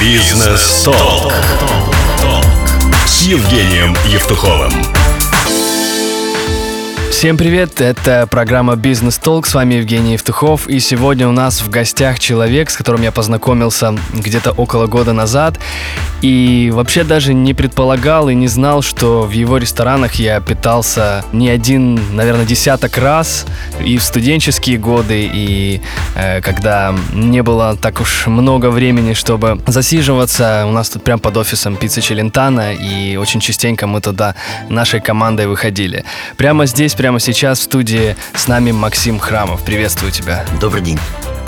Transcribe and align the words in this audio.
Бизнес-толк. 0.00 1.32
С 3.06 3.22
Евгением 3.22 3.96
Евтуховым. 4.06 4.72
Всем 7.16 7.38
привет, 7.38 7.80
это 7.80 8.26
программа 8.30 8.76
«Бизнес 8.76 9.16
Толк», 9.16 9.46
с 9.46 9.54
вами 9.54 9.76
Евгений 9.76 10.12
Евтухов, 10.12 10.68
и 10.68 10.78
сегодня 10.80 11.26
у 11.26 11.32
нас 11.32 11.62
в 11.62 11.70
гостях 11.70 12.18
человек, 12.18 12.68
с 12.68 12.76
которым 12.76 13.00
я 13.00 13.10
познакомился 13.10 13.94
где-то 14.12 14.50
около 14.50 14.86
года 14.86 15.14
назад, 15.14 15.58
и 16.20 16.70
вообще 16.74 17.04
даже 17.04 17.32
не 17.32 17.54
предполагал 17.54 18.28
и 18.28 18.34
не 18.34 18.48
знал, 18.48 18.82
что 18.82 19.22
в 19.22 19.30
его 19.30 19.56
ресторанах 19.56 20.16
я 20.16 20.40
питался 20.40 21.24
не 21.32 21.48
один, 21.48 21.98
наверное, 22.14 22.44
десяток 22.44 22.98
раз, 22.98 23.46
и 23.82 23.96
в 23.96 24.02
студенческие 24.02 24.76
годы, 24.76 25.26
и 25.32 25.80
э, 26.16 26.42
когда 26.42 26.94
не 27.14 27.42
было 27.42 27.78
так 27.80 27.98
уж 28.02 28.26
много 28.26 28.68
времени, 28.68 29.14
чтобы 29.14 29.58
засиживаться, 29.66 30.64
у 30.66 30.70
нас 30.70 30.90
тут 30.90 31.02
прям 31.02 31.18
под 31.18 31.38
офисом 31.38 31.76
пицца 31.76 32.02
Челентана, 32.02 32.74
и 32.74 33.16
очень 33.16 33.40
частенько 33.40 33.86
мы 33.86 34.02
туда 34.02 34.34
нашей 34.68 35.00
командой 35.00 35.46
выходили. 35.46 36.04
Прямо 36.36 36.66
здесь, 36.66 36.92
прямо 36.92 37.05
сейчас 37.18 37.60
в 37.60 37.62
студии 37.62 38.16
с 38.34 38.48
нами 38.48 38.72
Максим 38.72 39.18
Храмов. 39.18 39.62
Приветствую 39.64 40.12
тебя. 40.12 40.44
Добрый 40.60 40.82
день. 40.82 40.98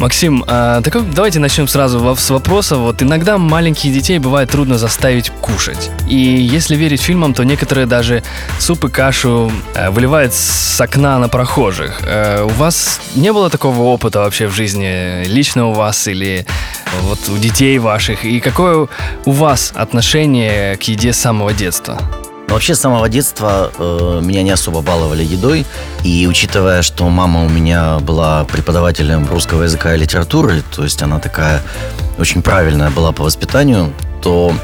Максим, 0.01 0.45
а, 0.47 0.81
так 0.81 1.13
давайте 1.13 1.41
начнем 1.41 1.67
сразу 1.67 2.17
с 2.17 2.31
вопроса. 2.31 2.77
Вот 2.77 3.03
иногда 3.03 3.37
маленьких 3.37 3.93
детей 3.93 4.19
бывает 4.21 4.49
трудно 4.49 4.79
заставить 4.79 5.31
кушать. 5.31 5.91
И 6.09 6.17
если 6.17 6.77
верить 6.77 7.01
фильмам, 7.01 7.35
то 7.35 7.43
некоторые 7.43 7.87
даже 7.87 8.23
суп 8.61 8.85
и 8.85 8.89
кашу 8.89 9.51
э, 9.75 9.91
выливают 9.91 10.35
с 10.35 10.81
окна 10.81 11.19
на 11.19 11.29
прохожих. 11.29 12.01
Э, 12.05 12.45
у 12.45 12.49
вас 12.51 13.01
не 13.17 13.33
было 13.33 13.51
такого 13.51 13.83
опыта 13.83 14.21
вообще 14.21 14.47
в 14.47 14.53
жизни, 14.53 15.25
лично 15.25 15.67
у 15.67 15.73
вас 15.73 16.07
или 16.07 16.47
вот 17.03 17.19
у 17.29 17.37
детей 17.37 17.79
ваших? 17.79 18.25
И 18.25 18.39
какое 18.39 18.89
у 19.25 19.33
вас 19.33 19.73
отношение 19.75 20.77
к 20.77 20.83
еде 20.85 21.13
с 21.13 21.19
самого 21.19 21.53
детства? 21.53 21.99
Вообще 22.49 22.75
с 22.75 22.81
самого 22.81 23.09
детства 23.09 23.71
э, 23.79 24.21
меня 24.23 24.43
не 24.43 24.51
особо 24.51 24.81
баловали 24.81 25.23
едой. 25.23 25.67
И 26.03 26.27
учитывая, 26.27 26.83
что 26.83 27.09
мама 27.09 27.45
у 27.45 27.49
меня 27.49 27.99
была 27.99 28.45
преподавателем 28.45 29.29
русского 29.29 29.65
языка 29.65 29.95
и 29.95 29.99
литературы, 29.99 30.63
то 30.75 30.83
есть 30.83 31.03
она 31.03 31.19
такая 31.19 31.63
очень 32.19 32.43
правильная 32.43 32.91
была 32.91 33.13
по 33.13 33.23
воспитанию, 33.25 33.93
то 34.23 34.55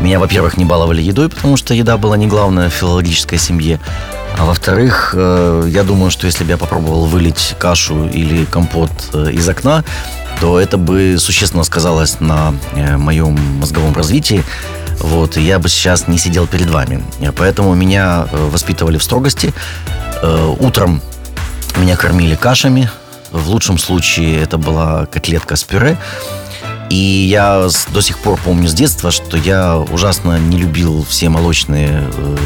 меня, 0.00 0.18
во-первых, 0.18 0.56
не 0.56 0.64
баловали 0.64 1.02
едой, 1.02 1.28
потому 1.28 1.56
что 1.56 1.74
еда 1.74 1.96
была 1.96 2.16
не 2.16 2.26
главная 2.26 2.68
в 2.68 2.72
филологической 2.72 3.38
семье. 3.38 3.80
А 4.38 4.44
во-вторых, 4.44 5.14
э, 5.16 5.68
я 5.68 5.82
думаю, 5.82 6.10
что 6.10 6.26
если 6.26 6.44
бы 6.44 6.50
я 6.50 6.58
попробовал 6.58 7.06
вылить 7.06 7.54
кашу 7.58 8.06
или 8.06 8.44
компот 8.44 8.90
э, 9.14 9.30
из 9.32 9.48
окна, 9.48 9.84
то 10.40 10.60
это 10.60 10.76
бы 10.76 11.16
существенно 11.18 11.64
сказалось 11.64 12.20
на 12.20 12.54
э, 12.74 12.98
моем 12.98 13.38
мозговом 13.58 13.94
развитии. 13.94 14.44
Вот, 15.00 15.36
я 15.36 15.58
бы 15.58 15.68
сейчас 15.68 16.08
не 16.08 16.18
сидел 16.18 16.46
перед 16.46 16.68
вами. 16.70 17.04
Поэтому 17.36 17.74
меня 17.74 18.26
э, 18.30 18.48
воспитывали 18.50 18.98
в 18.98 19.02
строгости. 19.02 19.52
Э, 20.22 20.54
утром 20.58 21.02
меня 21.76 21.96
кормили 21.96 22.34
кашами. 22.34 22.90
В 23.30 23.48
лучшем 23.48 23.78
случае 23.78 24.40
это 24.42 24.58
была 24.58 25.06
котлетка 25.06 25.56
с 25.56 25.64
пюре. 25.64 25.96
И 26.88 26.94
я 26.96 27.68
до 27.90 28.00
сих 28.00 28.18
пор 28.18 28.38
помню 28.42 28.68
с 28.68 28.72
детства, 28.72 29.10
что 29.10 29.36
я 29.36 29.76
ужасно 29.76 30.38
не 30.38 30.56
любил 30.56 31.04
все 31.08 31.28
молочные 31.28 32.04
э, 32.04 32.36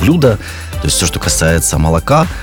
блюда. 0.00 0.38
То 0.72 0.86
есть 0.86 0.96
все, 0.96 1.06
что 1.06 1.18
касается 1.18 1.78
молока– 1.78 2.26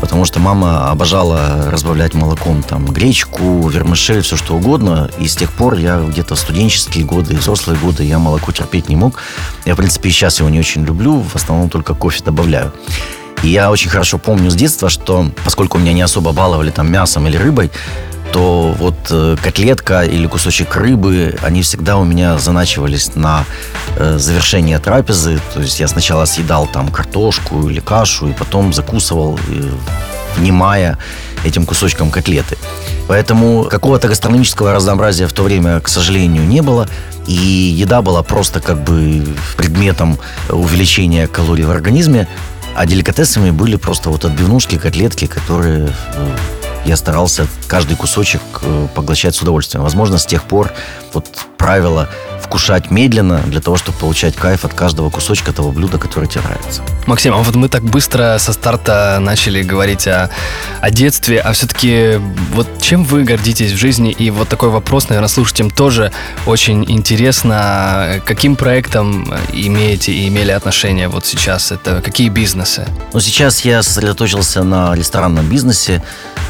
потому 0.00 0.24
что 0.24 0.40
мама 0.40 0.90
обожала 0.90 1.70
разбавлять 1.70 2.14
молоком 2.14 2.62
там 2.62 2.86
гречку, 2.86 3.68
вермишель, 3.68 4.22
все 4.22 4.36
что 4.36 4.56
угодно. 4.56 5.10
И 5.18 5.26
с 5.26 5.36
тех 5.36 5.52
пор 5.52 5.74
я 5.74 5.98
где-то 6.00 6.36
студенческие 6.36 7.04
годы, 7.04 7.36
взрослые 7.36 7.78
годы 7.78 8.04
я 8.04 8.18
молоко 8.18 8.52
терпеть 8.52 8.88
не 8.88 8.96
мог. 8.96 9.20
Я, 9.64 9.74
в 9.74 9.76
принципе, 9.76 10.08
и 10.08 10.12
сейчас 10.12 10.38
его 10.38 10.48
не 10.48 10.58
очень 10.58 10.84
люблю, 10.84 11.20
в 11.20 11.34
основном 11.34 11.68
только 11.70 11.94
кофе 11.94 12.22
добавляю. 12.24 12.72
И 13.42 13.48
я 13.48 13.70
очень 13.70 13.90
хорошо 13.90 14.18
помню 14.18 14.50
с 14.50 14.54
детства, 14.54 14.88
что 14.88 15.30
поскольку 15.44 15.78
меня 15.78 15.92
не 15.92 16.02
особо 16.02 16.32
баловали 16.32 16.70
там 16.70 16.90
мясом 16.90 17.26
или 17.26 17.36
рыбой, 17.36 17.70
то 18.32 18.74
вот 18.78 18.94
э, 19.10 19.36
котлетка 19.42 20.02
или 20.02 20.26
кусочек 20.26 20.76
рыбы, 20.76 21.36
они 21.42 21.62
всегда 21.62 21.96
у 21.96 22.04
меня 22.04 22.38
заначивались 22.38 23.14
на 23.14 23.44
э, 23.96 24.18
завершение 24.18 24.78
трапезы. 24.78 25.40
То 25.54 25.60
есть 25.60 25.80
я 25.80 25.88
сначала 25.88 26.24
съедал 26.24 26.66
там 26.66 26.88
картошку 26.88 27.68
или 27.68 27.80
кашу, 27.80 28.28
и 28.28 28.32
потом 28.32 28.72
закусывал, 28.72 29.38
э, 29.48 29.70
внимая 30.36 30.98
этим 31.44 31.64
кусочком 31.64 32.10
котлеты. 32.10 32.56
Поэтому 33.08 33.64
какого-то 33.64 34.08
гастрономического 34.08 34.72
разнообразия 34.72 35.26
в 35.26 35.32
то 35.32 35.42
время, 35.42 35.80
к 35.80 35.88
сожалению, 35.88 36.46
не 36.46 36.60
было. 36.60 36.88
И 37.26 37.32
еда 37.32 38.02
была 38.02 38.22
просто 38.22 38.60
как 38.60 38.82
бы 38.82 39.26
предметом 39.56 40.18
увеличения 40.48 41.26
калорий 41.26 41.64
в 41.64 41.70
организме. 41.70 42.28
А 42.74 42.84
деликатесами 42.84 43.50
были 43.50 43.76
просто 43.76 44.10
вот 44.10 44.24
отбивнушки, 44.24 44.76
котлетки, 44.76 45.26
которые 45.26 45.88
э, 46.14 46.36
я 46.86 46.96
старался 46.96 47.46
каждый 47.66 47.96
кусочек 47.96 48.40
э, 48.62 48.86
поглощать 48.94 49.34
с 49.34 49.42
удовольствием. 49.42 49.82
Возможно, 49.82 50.18
с 50.18 50.26
тех 50.26 50.44
пор 50.44 50.72
вот 51.12 51.26
правило 51.58 52.08
вкушать 52.40 52.92
медленно 52.92 53.38
для 53.46 53.60
того, 53.60 53.76
чтобы 53.76 53.98
получать 53.98 54.36
кайф 54.36 54.64
от 54.64 54.72
каждого 54.72 55.10
кусочка 55.10 55.52
того 55.52 55.72
блюда, 55.72 55.98
которое 55.98 56.28
тебе 56.28 56.42
нравится. 56.42 56.82
Максим, 57.06 57.34
а 57.34 57.38
вот 57.38 57.54
мы 57.56 57.68
так 57.68 57.82
быстро 57.82 58.36
со 58.38 58.52
старта 58.52 59.18
начали 59.20 59.62
говорить 59.62 60.06
о, 60.06 60.30
о 60.80 60.90
детстве, 60.90 61.40
а 61.40 61.52
все-таки 61.52 62.20
вот 62.52 62.68
чем 62.80 63.02
вы 63.02 63.24
гордитесь 63.24 63.72
в 63.72 63.76
жизни? 63.76 64.12
И 64.12 64.30
вот 64.30 64.48
такой 64.48 64.68
вопрос, 64.68 65.08
наверное, 65.08 65.28
слушателям 65.28 65.70
тоже 65.70 66.12
очень 66.46 66.88
интересно. 66.88 68.20
Каким 68.24 68.54
проектом 68.54 69.34
имеете 69.52 70.12
и 70.12 70.28
имели 70.28 70.52
отношение 70.52 71.08
вот 71.08 71.26
сейчас? 71.26 71.72
Это 71.72 72.00
какие 72.00 72.28
бизнесы? 72.28 72.86
Ну, 73.12 73.18
сейчас 73.18 73.64
я 73.64 73.82
сосредоточился 73.82 74.62
на 74.62 74.94
ресторанном 74.94 75.48
бизнесе. 75.48 76.02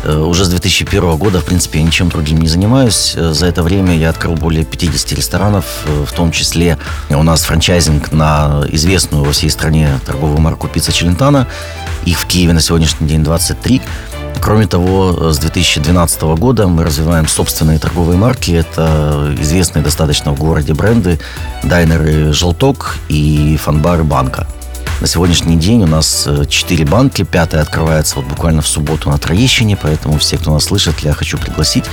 Э, 0.07 0.19
уже 0.19 0.45
с 0.45 0.49
2001 0.49 1.17
года, 1.17 1.41
в 1.41 1.45
принципе, 1.45 1.83
ничем 1.83 2.09
другим 2.09 2.41
не 2.41 2.47
занимаюсь. 2.47 3.15
Э, 3.17 3.33
за 3.33 3.47
это 3.47 3.65
время 3.65 3.97
я 3.97 4.11
открыл 4.11 4.35
более 4.35 4.65
50 4.65 5.13
ресторанов, 5.13 5.65
э, 5.87 6.05
в 6.07 6.13
том 6.13 6.31
числе 6.31 6.79
у 7.11 7.23
нас 7.25 7.43
франчайзинг 7.43 8.13
на 8.13 8.65
известную 8.71 9.25
во 9.25 9.33
всей 9.33 9.51
стране 9.51 9.99
торговую 10.07 10.39
марку 10.39 10.69
«Пицца 10.69 10.93
Челентана». 10.93 11.49
Их 12.05 12.21
в 12.21 12.27
Киеве 12.27 12.53
на 12.53 12.61
сегодняшний 12.61 13.09
день 13.09 13.25
23. 13.25 13.83
Кроме 14.41 14.69
того, 14.69 15.33
с 15.33 15.39
2012 15.39 16.37
года 16.37 16.69
мы 16.69 16.85
развиваем 16.85 17.27
собственные 17.27 17.81
торговые 17.81 18.17
марки. 18.17 18.53
Это 18.53 19.35
известные 19.41 19.83
достаточно 19.83 20.33
в 20.33 20.39
городе 20.39 20.73
бренды 20.73 21.19
«Дайнеры 21.65 22.33
Желток» 22.33 22.99
и 23.09 23.59
«Фанбары 23.61 24.05
Банка». 24.05 24.47
На 25.01 25.07
сегодняшний 25.07 25.57
день 25.57 25.83
у 25.83 25.87
нас 25.87 26.27
4 26.49 26.85
э, 26.85 26.87
банки, 26.87 27.23
пятая 27.23 27.63
открывается 27.63 28.17
вот 28.17 28.25
буквально 28.25 28.63
в 28.63 28.69
субботу 28.69 29.11
на 29.11 29.19
Троещине, 29.19 29.77
поэтому 29.77 30.19
все, 30.19 30.39
кто 30.39 30.53
нас 30.53 30.65
слышит, 30.65 31.01
я 31.01 31.13
хочу 31.13 31.39
пригласить 31.39 31.85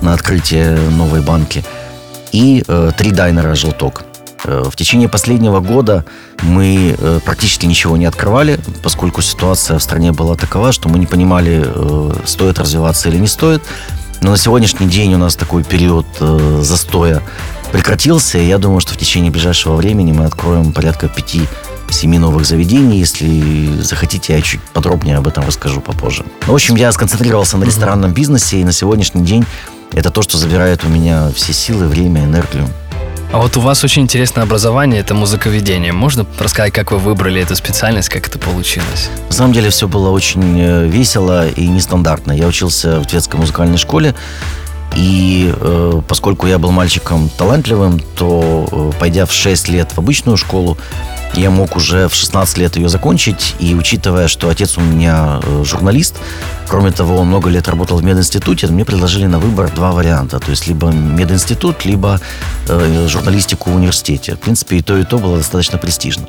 на 0.00 0.14
открытие 0.14 0.78
новой 0.90 1.20
банки. 1.20 1.64
И 2.32 2.64
э, 2.66 2.90
три 2.96 3.10
дайнера 3.10 3.54
«Желток». 3.54 4.04
Э, 4.44 4.64
в 4.70 4.76
течение 4.76 5.08
последнего 5.08 5.60
года 5.60 6.04
мы 6.42 6.96
э, 6.98 7.20
практически 7.24 7.66
ничего 7.66 7.96
не 7.96 8.06
открывали, 8.06 8.58
поскольку 8.82 9.22
ситуация 9.22 9.78
в 9.78 9.82
стране 9.82 10.12
была 10.12 10.34
такова, 10.34 10.72
что 10.72 10.88
мы 10.88 10.98
не 10.98 11.06
понимали, 11.06 11.66
стоит 12.26 12.58
развиваться 12.58 13.08
или 13.08 13.16
не 13.18 13.26
стоит. 13.26 13.62
Но 14.20 14.32
на 14.32 14.36
сегодняшний 14.36 14.88
день 14.88 15.14
у 15.14 15.18
нас 15.18 15.36
такой 15.36 15.64
период 15.64 16.06
застоя 16.18 17.22
прекратился, 17.70 18.38
и 18.38 18.48
я 18.48 18.58
думаю, 18.58 18.80
что 18.80 18.94
в 18.94 18.96
течение 18.96 19.30
ближайшего 19.30 19.76
времени 19.76 20.12
мы 20.12 20.24
откроем 20.24 20.72
порядка 20.72 21.08
пяти 21.08 21.42
семи 21.92 22.18
новых 22.18 22.44
заведений. 22.44 22.98
Если 22.98 23.80
захотите, 23.82 24.34
я 24.34 24.42
чуть 24.42 24.60
подробнее 24.60 25.16
об 25.16 25.26
этом 25.26 25.46
расскажу 25.46 25.80
попозже. 25.80 26.24
В 26.46 26.54
общем, 26.54 26.76
я 26.76 26.92
сконцентрировался 26.92 27.56
на 27.56 27.64
ресторанном 27.64 28.12
бизнесе, 28.12 28.60
и 28.60 28.64
на 28.64 28.72
сегодняшний 28.72 29.24
день 29.24 29.44
это 29.92 30.10
то, 30.10 30.22
что 30.22 30.38
забирает 30.38 30.84
у 30.84 30.88
меня 30.88 31.30
все 31.34 31.52
силы, 31.52 31.86
время, 31.86 32.24
энергию. 32.24 32.68
А 33.30 33.38
вот 33.38 33.58
у 33.58 33.60
вас 33.60 33.84
очень 33.84 34.02
интересное 34.02 34.44
образование, 34.44 35.00
это 35.00 35.14
музыковедение. 35.14 35.92
Можно 35.92 36.24
рассказать, 36.38 36.72
как 36.72 36.92
вы 36.92 36.98
выбрали 36.98 37.42
эту 37.42 37.56
специальность, 37.56 38.08
как 38.08 38.26
это 38.26 38.38
получилось? 38.38 39.10
На 39.28 39.34
самом 39.34 39.52
деле 39.52 39.68
все 39.68 39.86
было 39.86 40.08
очень 40.08 40.58
э, 40.58 40.86
весело 40.86 41.46
и 41.46 41.68
нестандартно. 41.68 42.32
Я 42.32 42.46
учился 42.46 43.00
в 43.00 43.06
детской 43.06 43.36
музыкальной 43.36 43.76
школе, 43.76 44.14
и 44.96 45.52
э, 45.54 46.00
поскольку 46.08 46.46
я 46.46 46.58
был 46.58 46.70
мальчиком 46.70 47.28
талантливым, 47.28 48.00
то, 48.16 48.66
э, 48.70 48.98
пойдя 48.98 49.26
в 49.26 49.32
6 49.32 49.68
лет 49.68 49.92
в 49.92 49.98
обычную 49.98 50.38
школу, 50.38 50.78
я 51.38 51.50
мог 51.50 51.76
уже 51.76 52.08
в 52.08 52.14
16 52.14 52.58
лет 52.58 52.76
ее 52.76 52.88
закончить, 52.88 53.54
и 53.60 53.74
учитывая, 53.74 54.28
что 54.28 54.48
отец 54.48 54.76
у 54.76 54.80
меня 54.80 55.40
э, 55.42 55.62
журналист, 55.64 56.16
кроме 56.66 56.90
того, 56.90 57.16
он 57.16 57.28
много 57.28 57.48
лет 57.48 57.68
работал 57.68 57.98
в 57.98 58.04
мединституте, 58.04 58.66
мне 58.66 58.84
предложили 58.84 59.26
на 59.26 59.38
выбор 59.38 59.70
два 59.70 59.92
варианта, 59.92 60.40
то 60.40 60.50
есть 60.50 60.66
либо 60.66 60.88
мединститут, 60.88 61.84
либо 61.84 62.20
э, 62.68 63.06
журналистику 63.08 63.70
в 63.70 63.76
университете. 63.76 64.34
В 64.34 64.38
принципе, 64.38 64.78
и 64.78 64.82
то, 64.82 64.96
и 64.96 65.04
то 65.04 65.18
было 65.18 65.38
достаточно 65.38 65.78
престижно. 65.78 66.26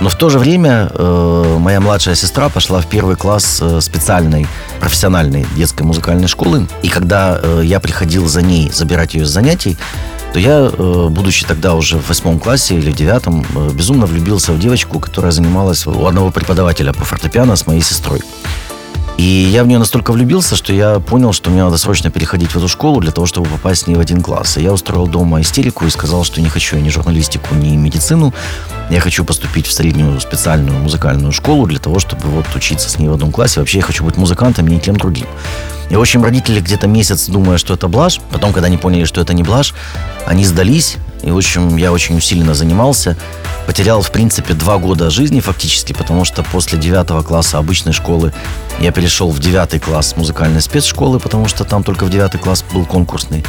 Но 0.00 0.08
в 0.08 0.14
то 0.14 0.30
же 0.30 0.38
время 0.38 0.88
э, 0.92 1.56
моя 1.58 1.80
младшая 1.80 2.14
сестра 2.14 2.48
пошла 2.48 2.80
в 2.80 2.86
первый 2.86 3.16
класс 3.16 3.58
э, 3.60 3.80
специальной 3.82 4.46
профессиональной 4.80 5.46
детской 5.56 5.82
музыкальной 5.82 6.28
школы. 6.28 6.66
И 6.82 6.88
когда 6.88 7.38
э, 7.42 7.62
я 7.64 7.80
приходил 7.80 8.26
за 8.26 8.40
ней 8.40 8.70
забирать 8.72 9.14
ее 9.14 9.26
с 9.26 9.28
занятий, 9.28 9.76
то 10.32 10.38
я, 10.38 10.70
э, 10.72 11.08
будучи 11.10 11.44
тогда 11.44 11.74
уже 11.74 11.98
в 11.98 12.08
восьмом 12.08 12.38
классе 12.38 12.76
или 12.76 12.90
в 12.90 12.94
девятом, 12.94 13.44
э, 13.54 13.70
безумно 13.72 14.06
влюбился 14.06 14.52
в 14.52 14.58
девочку, 14.58 15.00
которая 15.00 15.32
занималась 15.32 15.86
у 15.86 16.06
одного 16.06 16.30
преподавателя 16.30 16.92
по 16.92 17.04
фортепиано 17.04 17.56
с 17.56 17.66
моей 17.66 17.80
сестрой. 17.82 18.20
И 19.20 19.22
я 19.22 19.64
в 19.64 19.66
нее 19.66 19.78
настолько 19.78 20.12
влюбился, 20.12 20.56
что 20.56 20.72
я 20.72 20.98
понял, 20.98 21.34
что 21.34 21.50
мне 21.50 21.62
надо 21.62 21.76
срочно 21.76 22.10
переходить 22.10 22.52
в 22.52 22.56
эту 22.56 22.68
школу 22.68 23.00
для 23.00 23.10
того, 23.10 23.26
чтобы 23.26 23.48
попасть 23.48 23.82
с 23.82 23.86
ней 23.86 23.94
в 23.96 24.00
один 24.00 24.22
класс. 24.22 24.56
И 24.56 24.62
я 24.62 24.72
устроил 24.72 25.06
дома 25.06 25.42
истерику 25.42 25.84
и 25.84 25.90
сказал, 25.90 26.24
что 26.24 26.40
не 26.40 26.48
хочу 26.48 26.78
ни 26.78 26.88
журналистику, 26.88 27.54
ни 27.54 27.76
медицину. 27.76 28.32
Я 28.88 29.00
хочу 29.00 29.24
поступить 29.26 29.66
в 29.66 29.72
среднюю 29.72 30.18
специальную 30.20 30.78
музыкальную 30.78 31.32
школу 31.32 31.66
для 31.66 31.78
того, 31.78 31.98
чтобы 31.98 32.28
вот 32.28 32.46
учиться 32.56 32.88
с 32.88 32.98
ней 32.98 33.08
в 33.08 33.12
одном 33.12 33.30
классе. 33.30 33.60
Вообще 33.60 33.78
я 33.78 33.84
хочу 33.84 34.04
быть 34.04 34.16
музыкантом 34.16 34.66
и 34.68 34.74
никем 34.74 34.96
другим. 34.96 35.26
И, 35.90 35.96
в 35.96 36.00
общем, 36.00 36.22
родители 36.22 36.60
где-то 36.60 36.86
месяц, 36.86 37.26
думая, 37.26 37.58
что 37.58 37.74
это 37.74 37.88
блажь, 37.88 38.20
потом, 38.30 38.52
когда 38.52 38.68
они 38.68 38.76
поняли, 38.76 39.04
что 39.04 39.20
это 39.20 39.34
не 39.34 39.42
блажь, 39.42 39.74
они 40.24 40.44
сдались. 40.44 40.96
И, 41.22 41.30
в 41.30 41.36
общем, 41.36 41.76
я 41.76 41.92
очень 41.92 42.16
усиленно 42.16 42.54
занимался. 42.54 43.16
Потерял, 43.66 44.00
в 44.00 44.10
принципе, 44.10 44.54
два 44.54 44.78
года 44.78 45.10
жизни 45.10 45.40
фактически, 45.40 45.92
потому 45.92 46.24
что 46.24 46.42
после 46.44 46.78
девятого 46.78 47.22
класса 47.22 47.58
обычной 47.58 47.92
школы 47.92 48.32
я 48.78 48.92
перешел 48.92 49.30
в 49.30 49.38
девятый 49.40 49.80
класс 49.80 50.16
музыкальной 50.16 50.62
спецшколы, 50.62 51.18
потому 51.18 51.48
что 51.48 51.64
там 51.64 51.82
только 51.82 52.04
в 52.04 52.10
девятый 52.10 52.40
класс 52.40 52.64
был 52.72 52.86
конкурсный. 52.86 53.44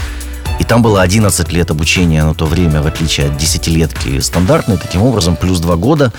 И 0.59 0.63
там 0.63 0.81
было 0.81 1.01
11 1.01 1.51
лет 1.51 1.71
обучения 1.71 2.23
на 2.23 2.35
то 2.35 2.45
время, 2.45 2.81
в 2.81 2.87
отличие 2.87 3.27
от 3.27 3.37
десятилетки 3.37 4.19
стандартной. 4.19 4.77
Таким 4.77 5.03
образом, 5.03 5.35
плюс 5.35 5.59
два 5.59 5.75
года. 5.75 6.11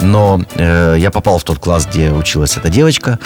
Но 0.00 0.42
э, 0.54 0.96
я 0.98 1.10
попал 1.10 1.38
в 1.38 1.44
тот 1.44 1.58
класс, 1.58 1.86
где 1.86 2.10
училась 2.12 2.56
эта 2.56 2.68
девочка. 2.68 3.18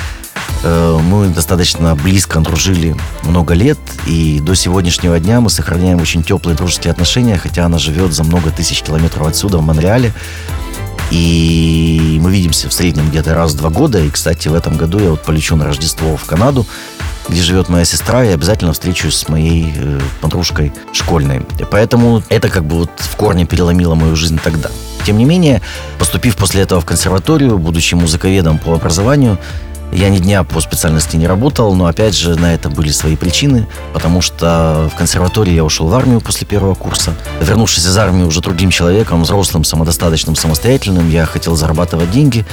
Э, 0.64 0.98
мы 0.98 1.28
достаточно 1.28 1.94
близко 1.94 2.40
дружили 2.40 2.96
много 3.22 3.52
лет, 3.52 3.78
и 4.06 4.40
до 4.40 4.54
сегодняшнего 4.54 5.20
дня 5.20 5.40
мы 5.42 5.50
сохраняем 5.50 6.00
очень 6.00 6.22
теплые 6.22 6.56
дружеские 6.56 6.90
отношения, 6.90 7.36
хотя 7.36 7.66
она 7.66 7.78
живет 7.78 8.14
за 8.14 8.24
много 8.24 8.50
тысяч 8.50 8.82
километров 8.82 9.26
отсюда, 9.26 9.58
в 9.58 9.62
Монреале. 9.62 10.14
И 11.10 12.18
мы 12.22 12.32
видимся 12.32 12.70
в 12.70 12.72
среднем 12.72 13.10
где-то 13.10 13.34
раз 13.34 13.52
в 13.52 13.58
два 13.58 13.68
года. 13.68 14.00
И, 14.00 14.08
кстати, 14.08 14.48
в 14.48 14.54
этом 14.54 14.78
году 14.78 14.98
я 14.98 15.10
вот 15.10 15.22
полечу 15.22 15.54
на 15.54 15.66
Рождество 15.66 16.16
в 16.16 16.24
Канаду, 16.24 16.66
где 17.28 17.42
живет 17.42 17.68
моя 17.68 17.84
сестра, 17.84 18.24
и 18.24 18.28
обязательно 18.28 18.72
встречусь 18.72 19.16
с 19.16 19.28
моей 19.28 19.70
э, 19.76 20.00
подружкой 20.22 20.72
школьной. 20.94 21.42
И 21.58 21.64
поэтому 21.70 22.22
это 22.30 22.48
как 22.48 22.64
бы 22.64 22.76
вот 22.76 22.90
в 22.96 23.16
корне 23.16 23.44
переломило 23.44 23.94
мою 23.94 24.16
жизнь 24.16 24.40
тогда. 24.42 24.70
Тем 25.04 25.18
не 25.18 25.26
менее, 25.26 25.60
поступив 25.98 26.36
после 26.36 26.62
этого 26.62 26.80
в 26.80 26.86
консерваторию, 26.86 27.58
будучи 27.58 27.94
музыковедом 27.94 28.58
по 28.58 28.72
образованию, 28.72 29.38
я 29.94 30.08
ни 30.08 30.18
дня 30.18 30.42
по 30.42 30.60
специальности 30.60 31.16
не 31.16 31.26
работал, 31.26 31.74
но 31.74 31.86
опять 31.86 32.16
же 32.16 32.34
на 32.34 32.52
это 32.52 32.68
были 32.68 32.90
свои 32.90 33.14
причины, 33.16 33.66
потому 33.92 34.20
что 34.20 34.90
в 34.92 34.96
консерватории 34.96 35.52
я 35.52 35.64
ушел 35.64 35.86
в 35.86 35.94
армию 35.94 36.20
после 36.20 36.46
первого 36.46 36.74
курса. 36.74 37.14
Вернувшись 37.40 37.86
из 37.86 37.96
армии 37.96 38.24
уже 38.24 38.40
другим 38.40 38.70
человеком, 38.70 39.22
взрослым, 39.22 39.62
самодостаточным, 39.62 40.34
самостоятельным, 40.34 41.08
я 41.10 41.26
хотел 41.26 41.54
зарабатывать 41.54 42.10
деньги. 42.10 42.44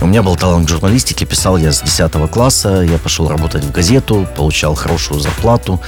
У 0.00 0.06
меня 0.06 0.24
был 0.24 0.34
талант 0.34 0.66
к 0.66 0.70
журналистике, 0.70 1.24
писал 1.24 1.56
я 1.56 1.72
с 1.72 1.80
10 1.80 2.12
класса, 2.28 2.82
я 2.82 2.98
пошел 2.98 3.28
работать 3.28 3.62
в 3.62 3.70
газету, 3.70 4.26
получал 4.36 4.74
хорошую 4.74 5.20
зарплату. 5.20 5.80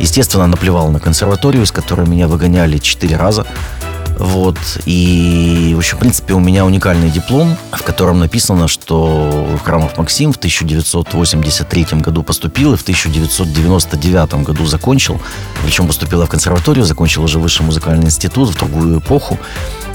Естественно, 0.00 0.48
наплевал 0.48 0.90
на 0.90 0.98
консерваторию, 0.98 1.62
из 1.62 1.70
которой 1.70 2.08
меня 2.08 2.26
выгоняли 2.26 2.78
четыре 2.78 3.16
раза. 3.16 3.46
Вот. 4.20 4.58
И, 4.84 5.72
в 5.74 5.78
общем, 5.78 5.96
в 5.96 6.00
принципе, 6.00 6.34
у 6.34 6.40
меня 6.40 6.66
уникальный 6.66 7.08
диплом, 7.10 7.56
в 7.72 7.82
котором 7.82 8.18
написано, 8.18 8.68
что 8.68 9.58
Храмов 9.64 9.96
Максим 9.96 10.34
в 10.34 10.36
1983 10.36 11.86
году 12.00 12.22
поступил 12.22 12.74
и 12.74 12.76
в 12.76 12.82
1999 12.82 14.34
году 14.44 14.66
закончил. 14.66 15.18
Причем 15.64 15.86
поступил 15.86 16.22
в 16.22 16.28
консерваторию, 16.28 16.84
закончил 16.84 17.24
уже 17.24 17.38
высший 17.38 17.64
музыкальный 17.64 18.04
институт 18.04 18.50
в 18.50 18.58
другую 18.58 19.00
эпоху. 19.00 19.38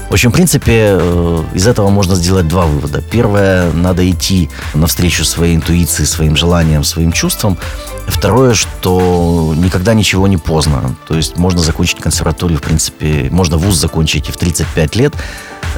В 0.08 0.12
общем, 0.12 0.30
в 0.30 0.34
принципе, 0.34 0.96
э, 0.98 1.42
из 1.54 1.66
этого 1.66 1.88
можно 1.90 2.14
сделать 2.14 2.46
два 2.46 2.66
вывода. 2.66 3.02
Первое, 3.02 3.72
надо 3.72 4.08
идти 4.08 4.48
навстречу 4.74 5.24
своей 5.24 5.56
интуиции, 5.56 6.04
своим 6.04 6.36
желаниям, 6.36 6.84
своим 6.84 7.12
чувствам. 7.12 7.58
Второе, 8.06 8.54
что 8.54 9.52
никогда 9.56 9.94
ничего 9.94 10.28
не 10.28 10.36
поздно. 10.36 10.94
То 11.08 11.16
есть 11.16 11.36
можно 11.36 11.60
закончить 11.60 11.98
консерваторию, 11.98 12.58
в 12.58 12.62
принципе, 12.62 13.28
можно 13.32 13.58
вуз 13.58 13.74
закончить 13.74 14.28
и 14.28 14.32
в 14.32 14.36
35 14.36 14.94
лет. 14.96 15.14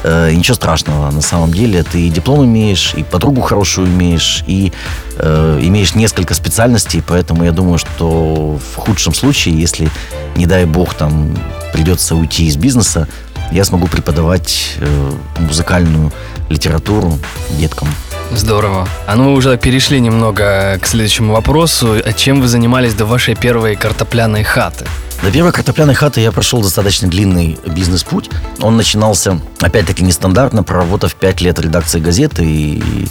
Э, 0.03 0.31
и 0.31 0.35
ничего 0.35 0.55
страшного. 0.55 1.11
На 1.11 1.21
самом 1.21 1.51
деле 1.51 1.83
ты 1.83 2.07
и 2.07 2.09
диплом 2.09 2.45
имеешь, 2.45 2.93
и 2.95 3.03
подругу 3.03 3.41
хорошую 3.41 3.87
имеешь, 3.87 4.43
и 4.47 4.71
э, 5.17 5.59
имеешь 5.63 5.95
несколько 5.95 6.33
специальностей. 6.33 7.03
Поэтому 7.05 7.43
я 7.43 7.51
думаю, 7.51 7.77
что 7.77 8.57
в 8.57 8.75
худшем 8.75 9.13
случае, 9.13 9.59
если, 9.59 9.89
не 10.35 10.45
дай 10.45 10.65
бог, 10.65 10.93
там 10.93 11.35
придется 11.73 12.15
уйти 12.15 12.45
из 12.45 12.55
бизнеса, 12.57 13.07
я 13.51 13.65
смогу 13.65 13.87
преподавать 13.87 14.75
э, 14.77 15.11
музыкальную 15.39 16.11
литературу 16.49 17.17
деткам. 17.51 17.87
Здорово. 18.31 18.87
А 19.07 19.15
ну 19.15 19.33
уже 19.33 19.57
перешли 19.57 19.99
немного 19.99 20.77
к 20.81 20.85
следующему 20.85 21.33
вопросу. 21.33 21.95
А 22.03 22.13
чем 22.13 22.41
вы 22.41 22.47
занимались 22.47 22.93
до 22.93 23.05
вашей 23.05 23.35
первой 23.35 23.75
картопляной 23.75 24.43
хаты? 24.43 24.85
До 25.23 25.31
первой 25.31 25.51
картопляной 25.51 25.95
хаты 25.95 26.21
я 26.21 26.31
прошел 26.31 26.61
достаточно 26.61 27.09
длинный 27.09 27.59
бизнес-путь. 27.65 28.29
Он 28.61 28.77
начинался, 28.77 29.41
опять-таки, 29.59 30.01
нестандартно, 30.01 30.63
проработав 30.63 31.13
5 31.15 31.41
лет 31.41 31.59
редакции 31.59 31.99
газеты 31.99 32.45
и 32.45 33.07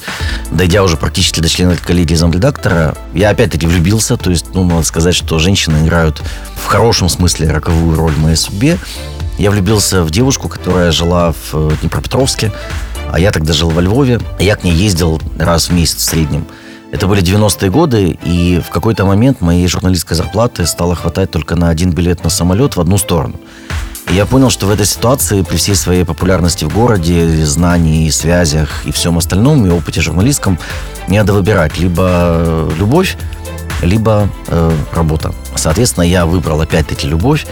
дойдя 0.51 0.83
уже 0.83 0.97
практически 0.97 1.41
до 1.41 1.49
члена 1.51 1.77
коллегии 1.77 2.15
замредактора, 2.15 2.97
я 3.13 3.29
опять-таки 3.29 3.67
влюбился. 3.67 4.17
То 4.17 4.31
есть, 4.31 4.47
ну, 4.55 4.65
надо 4.65 4.85
сказать, 4.85 5.15
что 5.15 5.39
женщины 5.39 5.85
играют 5.85 6.23
в 6.55 6.67
хорошем 6.67 7.11
смысле 7.11 7.51
роковую 7.51 7.97
роль 7.97 8.13
в 8.13 8.19
моей 8.21 8.37
судьбе. 8.37 8.79
Я 9.39 9.53
влюбился 9.53 10.03
в 10.03 10.11
девушку, 10.11 10.49
которая 10.49 10.91
жила 10.91 11.33
в 11.33 11.55
э, 11.55 11.71
Днепропетровске, 11.81 12.53
а 13.13 13.21
я 13.21 13.31
тогда 13.31 13.53
жил 13.53 13.71
во 13.71 13.81
Львове. 13.81 14.21
Я 14.41 14.57
к 14.57 14.65
ней 14.65 14.75
ездил 14.75 15.21
раз 15.39 15.69
в 15.69 15.73
месяц 15.73 15.99
в 15.99 16.01
среднем. 16.03 16.45
Это 16.91 17.07
были 17.07 17.23
90-е 17.23 17.71
годы, 17.71 18.19
и 18.25 18.61
в 18.67 18.71
какой-то 18.71 19.05
момент 19.05 19.41
моей 19.41 19.69
журналистской 19.69 20.17
зарплаты 20.17 20.67
стало 20.67 20.97
хватать 20.97 21.31
только 21.31 21.55
на 21.55 21.69
один 21.69 21.93
билет 21.93 22.25
на 22.25 22.31
самолет 22.31 22.75
в 22.75 22.81
одну 22.81 22.99
сторону. 22.99 23.37
И 24.11 24.15
я 24.15 24.27
понял, 24.27 24.51
что 24.51 24.67
в 24.67 24.71
этой 24.71 24.87
ситуации, 24.87 25.43
при 25.43 25.57
всей 25.57 25.77
своей 25.77 26.05
популярности 26.05 26.65
в 26.65 26.75
городе, 26.75 27.45
знании, 27.47 28.11
связях 28.11 28.87
и 28.87 28.91
всем 28.91 29.19
остальном, 29.19 29.65
и 29.67 29.71
опыте 29.71 30.01
журналистском, 30.01 30.59
мне 31.07 31.21
надо 31.21 31.35
выбирать 31.35 31.79
либо 31.79 32.69
любовь, 32.77 33.17
либо 33.83 34.29
э, 34.49 34.73
работа. 34.93 35.33
Соответственно, 35.55 36.05
я 36.05 36.27
выбрал 36.27 36.61
опять-таки 36.61 37.07
любовь, 37.07 37.47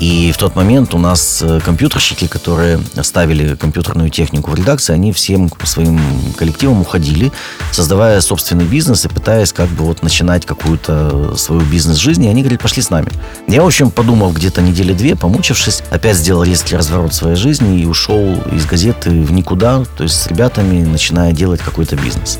и 0.00 0.30
в 0.30 0.38
тот 0.38 0.54
момент 0.54 0.94
у 0.94 0.98
нас 0.98 1.42
э, 1.42 1.60
компьютерщики, 1.64 2.28
которые 2.28 2.80
ставили 3.02 3.56
компьютерную 3.56 4.10
технику 4.10 4.52
в 4.52 4.54
редакции, 4.54 4.92
они 4.92 5.12
всем 5.12 5.50
своим 5.64 6.00
коллективом 6.36 6.82
уходили, 6.82 7.32
создавая 7.72 8.20
собственный 8.20 8.64
бизнес 8.64 9.04
и 9.04 9.08
пытаясь 9.08 9.52
как 9.52 9.68
бы 9.70 9.84
вот 9.84 10.02
начинать 10.02 10.46
какую-то 10.46 11.34
свою 11.36 11.62
бизнес-жизнь. 11.62 12.24
И 12.24 12.28
они 12.28 12.42
говорят, 12.42 12.62
пошли 12.62 12.80
с 12.80 12.90
нами. 12.90 13.08
Я, 13.48 13.62
в 13.62 13.66
общем, 13.66 13.90
подумал 13.90 14.30
где-то 14.32 14.62
недели 14.62 14.92
две, 14.92 15.16
помучившись, 15.16 15.82
опять 15.90 16.16
сделал 16.16 16.44
резкий 16.44 16.76
разворот 16.76 17.12
своей 17.12 17.36
жизни 17.36 17.80
и 17.80 17.84
ушел 17.84 18.36
из 18.52 18.66
газеты 18.66 19.10
в 19.10 19.32
никуда, 19.32 19.84
то 19.96 20.04
есть 20.04 20.14
с 20.14 20.26
ребятами, 20.28 20.84
начиная 20.84 21.32
делать 21.32 21.60
какой-то 21.60 21.96
бизнес. 21.96 22.38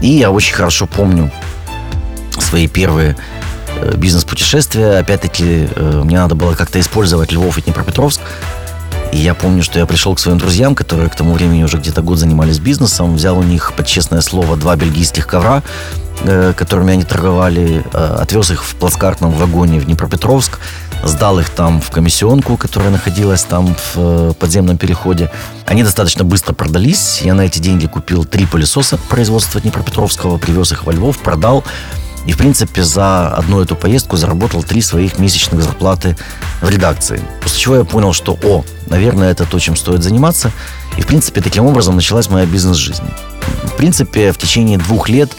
И 0.00 0.08
я 0.08 0.30
очень 0.30 0.54
хорошо 0.54 0.86
помню 0.86 1.30
свои 2.38 2.68
первые 2.68 3.16
Э, 3.16 3.49
бизнес-путешествие. 3.96 4.98
Опять-таки, 4.98 5.68
э, 5.74 6.02
мне 6.04 6.18
надо 6.18 6.34
было 6.34 6.54
как-то 6.54 6.80
использовать 6.80 7.32
Львов 7.32 7.58
и 7.58 7.62
Днепропетровск. 7.62 8.20
И 9.12 9.18
я 9.18 9.34
помню, 9.34 9.62
что 9.62 9.78
я 9.78 9.86
пришел 9.86 10.14
к 10.14 10.20
своим 10.20 10.38
друзьям, 10.38 10.74
которые 10.74 11.08
к 11.10 11.16
тому 11.16 11.34
времени 11.34 11.64
уже 11.64 11.78
где-то 11.78 12.00
год 12.00 12.18
занимались 12.18 12.58
бизнесом, 12.58 13.16
взял 13.16 13.38
у 13.38 13.42
них, 13.42 13.72
под 13.76 13.86
честное 13.86 14.20
слово, 14.20 14.56
два 14.56 14.76
бельгийских 14.76 15.26
ковра, 15.26 15.62
э, 16.22 16.52
которыми 16.56 16.92
они 16.92 17.04
торговали, 17.04 17.84
отвез 17.92 18.50
их 18.50 18.64
в 18.64 18.74
плацкартном 18.76 19.32
вагоне 19.32 19.80
в 19.80 19.84
Днепропетровск, 19.84 20.58
сдал 21.04 21.40
их 21.40 21.50
там 21.50 21.80
в 21.80 21.90
комиссионку, 21.90 22.56
которая 22.56 22.90
находилась 22.90 23.42
там 23.42 23.74
в 23.94 24.34
подземном 24.34 24.78
переходе. 24.78 25.30
Они 25.66 25.82
достаточно 25.82 26.24
быстро 26.24 26.52
продались. 26.52 27.22
Я 27.22 27.34
на 27.34 27.42
эти 27.42 27.58
деньги 27.58 27.86
купил 27.86 28.24
три 28.24 28.46
пылесоса 28.46 28.98
производства 29.08 29.60
Днепропетровского, 29.60 30.38
привез 30.38 30.72
их 30.72 30.84
во 30.84 30.92
Львов, 30.92 31.18
продал. 31.18 31.64
И, 32.26 32.32
в 32.32 32.38
принципе, 32.38 32.82
за 32.82 33.28
одну 33.28 33.60
эту 33.60 33.76
поездку 33.76 34.16
заработал 34.16 34.62
три 34.62 34.82
своих 34.82 35.18
месячных 35.18 35.62
зарплаты 35.62 36.16
в 36.60 36.68
редакции. 36.68 37.22
После 37.42 37.58
чего 37.58 37.76
я 37.76 37.84
понял, 37.84 38.12
что, 38.12 38.38
о, 38.42 38.64
наверное, 38.86 39.30
это 39.30 39.46
то, 39.46 39.58
чем 39.58 39.76
стоит 39.76 40.02
заниматься. 40.02 40.52
И, 40.98 41.02
в 41.02 41.06
принципе, 41.06 41.40
таким 41.40 41.64
образом 41.66 41.96
началась 41.96 42.28
моя 42.28 42.46
бизнес-жизнь. 42.46 43.04
В 43.64 43.76
принципе, 43.76 44.32
в 44.32 44.38
течение 44.38 44.76
двух 44.76 45.08
лет 45.08 45.30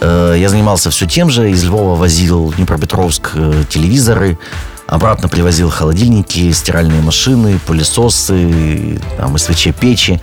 э, 0.00 0.36
я 0.38 0.48
занимался 0.48 0.90
все 0.90 1.06
тем 1.06 1.30
же. 1.30 1.50
Из 1.50 1.64
Львова 1.64 1.96
возил 1.96 2.46
в 2.46 2.56
Днепропетровск 2.56 3.32
э, 3.34 3.64
телевизоры, 3.68 4.38
обратно 4.86 5.28
привозил 5.28 5.68
холодильники, 5.68 6.52
стиральные 6.52 7.00
машины, 7.00 7.58
пылесосы, 7.66 9.00
там, 9.16 9.36
СВЧ-печи. 9.36 10.20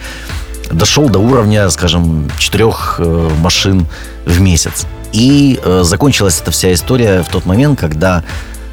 Дошел 0.72 1.10
до 1.10 1.20
уровня, 1.20 1.70
скажем, 1.70 2.30
четырех 2.38 2.96
э, 3.00 3.30
машин 3.40 3.88
в 4.26 4.40
месяц. 4.40 4.86
И 5.12 5.60
э, 5.64 5.84
закончилась 5.84 6.40
эта 6.42 6.52
вся 6.52 6.74
история 6.74 7.24
в 7.24 7.30
тот 7.30 7.46
момент, 7.46 7.80
когда 7.80 8.24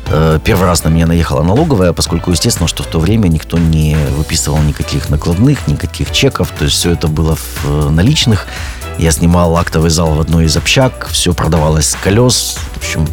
Э, 0.06 0.38
первый 0.42 0.66
раз 0.66 0.84
на 0.84 0.88
меня 0.88 1.06
наехала 1.06 1.42
налоговая, 1.42 1.92
поскольку, 1.92 2.30
естественно, 2.30 2.68
что 2.68 2.82
в 2.82 2.86
то 2.86 3.00
время 3.00 3.28
никто 3.28 3.58
не 3.58 3.96
выписывал 4.16 4.58
никаких 4.58 5.08
накладных, 5.08 5.66
никаких 5.66 6.12
чеков. 6.12 6.50
То 6.58 6.64
есть 6.64 6.76
все 6.76 6.92
это 6.92 7.08
было 7.08 7.36
в 7.36 7.64
э, 7.64 7.90
наличных. 7.90 8.46
Я 8.98 9.10
снимал 9.10 9.56
актовый 9.56 9.90
зал 9.90 10.14
в 10.14 10.20
одной 10.20 10.44
из 10.44 10.56
общак, 10.56 11.08
все 11.10 11.32
продавалось 11.32 11.90
с 11.90 11.94
колес. 11.94 12.56
В 12.74 12.76
общем, 12.76 13.08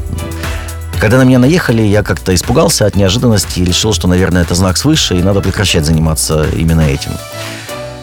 когда 0.99 1.17
на 1.17 1.23
меня 1.23 1.39
наехали, 1.39 1.81
я 1.81 2.03
как-то 2.03 2.35
испугался 2.35 2.85
от 2.85 2.95
неожиданности 2.95 3.59
и 3.59 3.65
решил, 3.65 3.93
что, 3.93 4.07
наверное, 4.07 4.43
это 4.43 4.53
знак 4.53 4.77
свыше, 4.77 5.17
и 5.17 5.23
надо 5.23 5.41
прекращать 5.41 5.85
заниматься 5.85 6.45
именно 6.55 6.81
этим. 6.81 7.11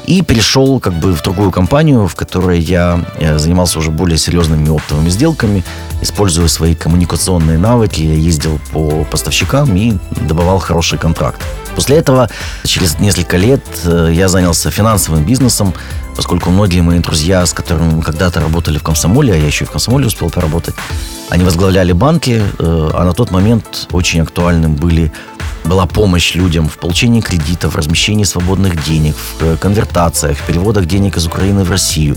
И 0.09 0.23
перешел 0.23 0.81
как 0.81 0.95
бы 0.95 1.13
в 1.13 1.23
другую 1.23 1.51
компанию, 1.51 2.09
в 2.09 2.15
которой 2.15 2.61
я 2.61 3.05
э, 3.21 3.39
занимался 3.39 3.79
уже 3.79 3.91
более 3.91 4.17
серьезными 4.17 4.75
оптовыми 4.75 5.11
сделками, 5.11 5.63
используя 6.01 6.49
свои 6.49 6.75
коммуникационные 6.75 7.59
навыки, 7.59 8.01
я 8.01 8.15
ездил 8.15 8.59
по 8.73 9.05
поставщикам 9.05 9.77
и 9.77 9.99
добывал 10.27 10.61
хороший 10.61 10.99
контракт. 10.99 11.43
После 11.75 11.99
этого, 11.99 12.31
через 12.65 12.99
несколько 12.99 13.37
лет, 13.37 13.63
э, 13.85 14.11
я 14.15 14.29
занялся 14.29 14.71
финансовым 14.71 15.27
бизнесом, 15.27 15.75
поскольку 16.17 16.49
многие 16.49 16.81
мои 16.81 17.01
друзья, 17.01 17.45
с 17.45 17.53
которыми 17.53 17.97
мы 17.97 18.03
когда-то 18.03 18.41
работали 18.41 18.79
в 18.79 18.83
комсомоле, 18.83 19.35
а 19.35 19.37
я 19.37 19.47
еще 19.47 19.65
и 19.65 19.69
в 19.69 19.71
комсомоле 19.71 20.07
успел 20.07 20.31
поработать, 20.31 20.75
они 21.29 21.45
возглавляли 21.45 21.93
банки, 21.93 22.43
э, 22.59 22.91
а 22.95 23.05
на 23.05 23.13
тот 23.13 23.31
момент 23.31 23.89
очень 23.93 24.23
актуальным 24.23 24.75
были 24.75 25.13
была 25.69 25.87
помощь 25.87 26.35
людям 26.35 26.69
в 26.69 26.79
получении 26.79 27.21
кредитов, 27.21 27.77
размещении 27.77 28.25
свободных 28.25 28.85
денег, 28.85 29.15
в 29.15 29.43
э, 29.43 29.57
конвертациях, 29.57 30.39
в 30.39 30.47
переводах 30.47 30.87
денег 30.87 31.17
из 31.17 31.27
Украины 31.27 31.65
в 31.65 31.71
Россию 31.71 32.17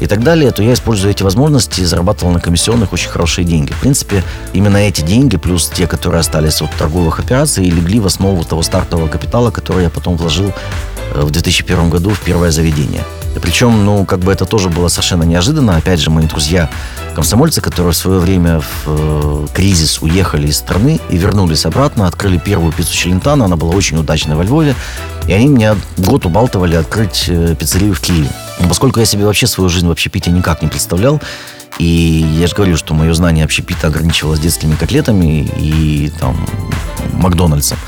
и 0.00 0.06
так 0.06 0.22
далее, 0.22 0.50
то 0.50 0.62
я, 0.62 0.74
используя 0.74 1.10
эти 1.10 1.22
возможности, 1.22 1.82
зарабатывал 1.82 2.32
на 2.32 2.40
комиссионных 2.40 2.92
очень 2.92 3.08
хорошие 3.08 3.44
деньги. 3.44 3.72
В 3.72 3.80
принципе, 3.80 4.22
именно 4.52 4.76
эти 4.76 5.00
деньги, 5.00 5.36
плюс 5.36 5.68
те, 5.68 5.86
которые 5.86 6.20
остались 6.20 6.62
от 6.62 6.70
торговых 6.76 7.18
операций, 7.18 7.64
легли 7.64 8.00
в 8.00 8.06
основу 8.06 8.44
того 8.44 8.62
стартового 8.62 9.08
капитала, 9.08 9.50
который 9.50 9.84
я 9.84 9.90
потом 9.90 10.16
вложил 10.16 10.52
э, 11.14 11.22
в 11.22 11.30
2001 11.30 11.90
году 11.90 12.10
в 12.10 12.20
первое 12.20 12.50
заведение. 12.50 13.02
Причем, 13.40 13.84
ну, 13.84 14.04
как 14.04 14.20
бы 14.20 14.32
это 14.32 14.44
тоже 14.44 14.68
было 14.68 14.88
совершенно 14.88 15.22
неожиданно. 15.22 15.76
Опять 15.76 16.00
же, 16.00 16.10
мои 16.10 16.26
друзья 16.26 16.68
комсомольцы, 17.14 17.60
которые 17.60 17.92
в 17.92 17.96
свое 17.96 18.18
время 18.18 18.60
в 18.60 18.84
э, 18.86 19.46
кризис 19.54 20.02
уехали 20.02 20.48
из 20.48 20.56
страны 20.56 21.00
и 21.10 21.16
вернулись 21.16 21.66
обратно, 21.66 22.06
открыли 22.06 22.38
первую 22.38 22.72
пиццу 22.72 22.94
Челентано, 22.94 23.44
она 23.44 23.56
была 23.56 23.74
очень 23.74 23.98
удачная 23.98 24.36
во 24.36 24.44
Львове, 24.44 24.74
и 25.26 25.32
они 25.32 25.48
меня 25.48 25.76
год 25.96 26.26
убалтывали 26.26 26.74
открыть 26.74 27.26
э, 27.28 27.54
пиццерию 27.58 27.94
в 27.94 28.00
Киеве. 28.00 28.30
Но 28.58 28.68
поскольку 28.68 29.00
я 29.00 29.06
себе 29.06 29.24
вообще 29.24 29.46
свою 29.46 29.70
жизнь 29.70 29.86
в 29.86 29.90
общепите 29.90 30.30
никак 30.30 30.62
не 30.62 30.68
представлял, 30.68 31.20
и 31.78 32.26
я 32.38 32.46
же 32.46 32.54
говорю, 32.54 32.76
что 32.76 32.94
мое 32.94 33.14
знание 33.14 33.44
общепита 33.44 33.86
ограничивалось 33.86 34.40
детскими 34.40 34.74
котлетами 34.74 35.50
и 35.56 36.12
там 36.18 36.46
Макдональдсом, 37.12 37.78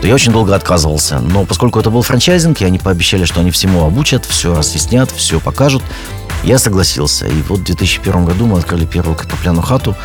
то 0.00 0.06
я 0.06 0.14
очень 0.14 0.32
долго 0.32 0.54
отказывался. 0.54 1.18
Но 1.20 1.44
поскольку 1.44 1.80
это 1.80 1.90
был 1.90 2.02
франчайзинг, 2.02 2.60
и 2.60 2.64
они 2.64 2.78
пообещали, 2.78 3.24
что 3.24 3.40
они 3.40 3.50
всему 3.50 3.84
обучат, 3.84 4.24
все 4.24 4.54
разъяснят, 4.54 5.10
все 5.10 5.40
покажут, 5.40 5.82
я 6.44 6.58
согласился. 6.58 7.26
И 7.26 7.42
вот 7.48 7.60
в 7.60 7.64
2001 7.64 8.24
году 8.24 8.46
мы 8.46 8.58
открыли 8.58 8.86
первую 8.86 9.16
картопляную 9.16 9.62
хату, 9.62 9.96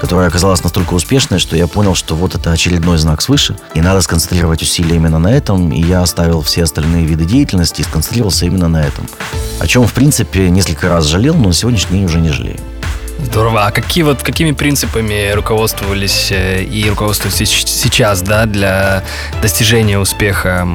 которая 0.00 0.28
оказалась 0.28 0.62
настолько 0.62 0.94
успешной, 0.94 1.38
что 1.38 1.56
я 1.56 1.66
понял, 1.66 1.94
что 1.94 2.14
вот 2.14 2.34
это 2.34 2.52
очередной 2.52 2.98
знак 2.98 3.22
свыше, 3.22 3.56
и 3.74 3.80
надо 3.80 4.00
сконцентрировать 4.00 4.62
усилия 4.62 4.96
именно 4.96 5.18
на 5.18 5.32
этом, 5.32 5.72
и 5.72 5.80
я 5.80 6.02
оставил 6.02 6.42
все 6.42 6.64
остальные 6.64 7.06
виды 7.06 7.24
деятельности 7.24 7.80
и 7.80 7.84
сконцентрировался 7.84 8.46
именно 8.46 8.68
на 8.68 8.84
этом. 8.84 9.06
О 9.60 9.66
чем, 9.66 9.86
в 9.86 9.92
принципе, 9.92 10.50
несколько 10.50 10.88
раз 10.88 11.06
жалел, 11.06 11.34
но 11.34 11.48
на 11.48 11.54
сегодняшний 11.54 11.98
день 11.98 12.04
уже 12.04 12.20
не 12.20 12.30
жалею. 12.30 12.60
Здорово. 13.18 13.66
А 13.66 13.70
какие 13.72 14.04
вот 14.04 14.22
какими 14.22 14.52
принципами 14.52 15.32
руководствовались 15.32 16.28
э, 16.30 16.62
и 16.62 16.88
руководствуетесь 16.88 17.50
сейчас, 17.66 18.22
да, 18.22 18.46
для 18.46 19.02
достижения 19.42 19.98
успеха? 19.98 20.66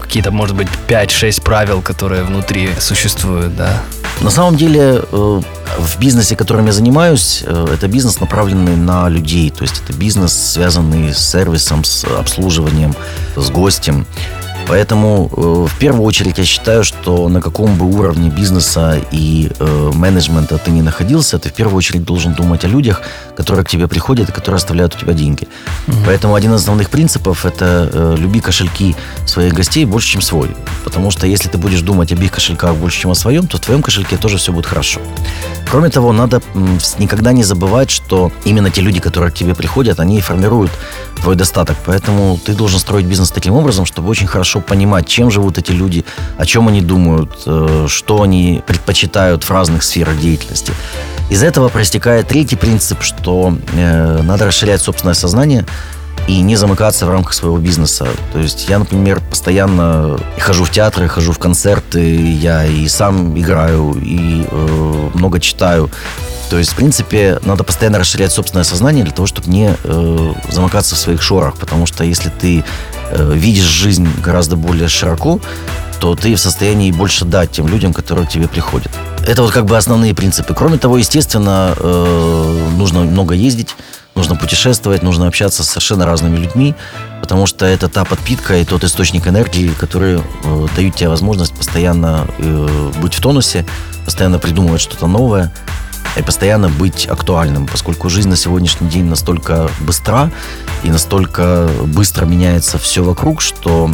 Какие-то, 0.00 0.32
может 0.32 0.56
быть, 0.56 0.68
5-6 0.88 1.42
правил, 1.42 1.80
которые 1.80 2.24
внутри 2.24 2.70
существуют, 2.80 3.56
да? 3.56 3.80
На 4.20 4.30
самом 4.30 4.56
деле, 4.56 5.02
э, 5.10 5.40
в 5.78 5.98
бизнесе, 5.98 6.36
которым 6.36 6.66
я 6.66 6.72
занимаюсь, 6.72 7.44
э, 7.46 7.66
это 7.72 7.86
бизнес, 7.86 8.20
направленный 8.20 8.76
на 8.76 9.08
людей. 9.08 9.50
То 9.50 9.62
есть 9.62 9.82
это 9.82 9.92
бизнес, 9.92 10.32
связанный 10.32 11.14
с 11.14 11.18
сервисом, 11.18 11.84
с 11.84 12.04
обслуживанием, 12.04 12.94
с 13.36 13.48
гостем. 13.50 14.06
Поэтому 14.68 15.30
э, 15.36 15.66
в 15.68 15.78
первую 15.78 16.04
очередь 16.04 16.38
я 16.38 16.44
считаю, 16.44 16.84
что 16.84 17.28
на 17.28 17.40
каком 17.40 17.76
бы 17.76 17.86
уровне 17.86 18.30
бизнеса 18.30 19.00
и 19.12 19.50
э, 19.58 19.90
менеджмента 19.94 20.58
ты 20.58 20.70
не 20.70 20.82
находился, 20.82 21.38
ты 21.38 21.48
в 21.48 21.52
первую 21.52 21.76
очередь 21.76 22.04
должен 22.04 22.34
думать 22.34 22.64
о 22.64 22.68
людях, 22.68 23.02
которые 23.36 23.64
к 23.64 23.68
тебе 23.68 23.88
приходят 23.88 24.28
и 24.28 24.32
которые 24.32 24.56
оставляют 24.56 24.94
у 24.94 24.98
тебя 24.98 25.12
деньги. 25.12 25.48
Угу. 25.88 25.96
Поэтому 26.06 26.34
один 26.34 26.54
из 26.54 26.60
основных 26.60 26.90
принципов 26.90 27.44
это 27.44 27.90
э, 27.92 28.16
люби 28.18 28.40
кошельки 28.40 28.94
своих 29.26 29.54
гостей 29.54 29.84
больше, 29.84 30.08
чем 30.08 30.22
свой. 30.22 30.50
Потому 30.84 31.10
что 31.10 31.26
если 31.26 31.48
ты 31.48 31.58
будешь 31.58 31.80
думать 31.80 32.12
об 32.12 32.22
их 32.22 32.32
кошельках 32.32 32.74
больше, 32.76 33.00
чем 33.00 33.10
о 33.10 33.14
своем, 33.14 33.46
то 33.46 33.56
в 33.56 33.60
твоем 33.60 33.82
кошельке 33.82 34.16
тоже 34.16 34.38
все 34.38 34.52
будет 34.52 34.66
хорошо. 34.66 35.00
Кроме 35.70 35.88
того, 35.88 36.12
надо 36.12 36.42
никогда 36.98 37.32
не 37.32 37.44
забывать, 37.44 37.90
что 37.90 38.30
именно 38.44 38.70
те 38.70 38.82
люди, 38.82 39.00
которые 39.00 39.30
к 39.30 39.34
тебе 39.34 39.54
приходят, 39.54 40.00
они 40.00 40.20
формируют 40.20 40.70
твой 41.22 41.36
достаток. 41.36 41.76
Поэтому 41.86 42.38
ты 42.44 42.52
должен 42.52 42.78
строить 42.78 43.06
бизнес 43.06 43.30
таким 43.30 43.54
образом, 43.54 43.86
чтобы 43.86 44.08
очень 44.08 44.26
хорошо 44.26 44.60
понимать, 44.60 45.06
чем 45.06 45.30
живут 45.30 45.58
эти 45.58 45.72
люди, 45.72 46.04
о 46.36 46.44
чем 46.44 46.68
они 46.68 46.80
думают, 46.80 47.30
э, 47.46 47.86
что 47.88 48.22
они 48.22 48.62
предпочитают 48.66 49.44
в 49.44 49.50
разных 49.50 49.82
сферах 49.82 50.18
деятельности. 50.20 50.72
Из 51.32 51.42
этого 51.42 51.70
проистекает 51.70 52.28
третий 52.28 52.56
принцип, 52.56 53.00
что 53.00 53.56
э, 53.72 54.20
надо 54.22 54.44
расширять 54.44 54.82
собственное 54.82 55.14
сознание 55.14 55.64
и 56.28 56.42
не 56.42 56.56
замыкаться 56.56 57.06
в 57.06 57.10
рамках 57.10 57.32
своего 57.32 57.56
бизнеса. 57.56 58.06
То 58.34 58.38
есть 58.38 58.68
я, 58.68 58.78
например, 58.78 59.22
постоянно 59.30 60.20
хожу 60.38 60.64
в 60.64 60.70
театры, 60.70 61.08
хожу 61.08 61.32
в 61.32 61.38
концерты, 61.38 62.32
я 62.32 62.66
и 62.66 62.86
сам 62.86 63.34
играю, 63.40 63.94
и 63.94 64.46
э, 64.46 65.10
много 65.14 65.40
читаю. 65.40 65.88
То 66.50 66.58
есть, 66.58 66.72
в 66.72 66.76
принципе, 66.76 67.40
надо 67.46 67.64
постоянно 67.64 67.98
расширять 67.98 68.30
собственное 68.30 68.64
сознание 68.64 69.02
для 69.02 69.14
того, 69.14 69.26
чтобы 69.26 69.48
не 69.48 69.74
э, 69.84 70.32
замыкаться 70.50 70.96
в 70.96 70.98
своих 70.98 71.22
шорах. 71.22 71.54
Потому 71.54 71.86
что 71.86 72.04
если 72.04 72.28
ты 72.28 72.62
э, 73.10 73.32
видишь 73.34 73.64
жизнь 73.64 74.06
гораздо 74.22 74.56
более 74.56 74.88
широко, 74.88 75.40
то 75.98 76.14
ты 76.14 76.34
в 76.34 76.38
состоянии 76.38 76.92
больше 76.92 77.24
дать 77.24 77.52
тем 77.52 77.68
людям, 77.68 77.94
которые 77.94 78.26
к 78.26 78.30
тебе 78.30 78.48
приходят. 78.48 78.92
Это 79.26 79.42
вот 79.42 79.52
как 79.52 79.66
бы 79.66 79.76
основные 79.76 80.14
принципы. 80.14 80.52
Кроме 80.52 80.78
того, 80.78 80.98
естественно, 80.98 81.74
э, 81.76 82.68
нужно 82.76 83.00
много 83.00 83.34
ездить, 83.34 83.76
нужно 84.16 84.34
путешествовать, 84.34 85.04
нужно 85.04 85.28
общаться 85.28 85.62
с 85.62 85.68
совершенно 85.68 86.06
разными 86.06 86.36
людьми, 86.38 86.74
потому 87.20 87.46
что 87.46 87.64
это 87.64 87.88
та 87.88 88.04
подпитка 88.04 88.56
и 88.56 88.64
тот 88.64 88.82
источник 88.82 89.28
энергии, 89.28 89.68
который 89.78 90.18
э, 90.18 90.66
дают 90.74 90.96
тебе 90.96 91.08
возможность 91.08 91.54
постоянно 91.54 92.26
э, 92.38 92.92
быть 93.00 93.14
в 93.14 93.20
тонусе, 93.20 93.64
постоянно 94.04 94.40
придумывать 94.40 94.80
что-то 94.80 95.06
новое, 95.06 95.52
и 96.16 96.22
постоянно 96.22 96.68
быть 96.68 97.06
актуальным, 97.06 97.68
поскольку 97.68 98.10
жизнь 98.10 98.28
на 98.28 98.36
сегодняшний 98.36 98.88
день 98.90 99.04
настолько 99.04 99.70
быстра 99.80 100.30
и 100.82 100.90
настолько 100.90 101.70
быстро 101.86 102.26
меняется 102.26 102.76
все 102.76 103.02
вокруг, 103.02 103.40
что 103.40 103.90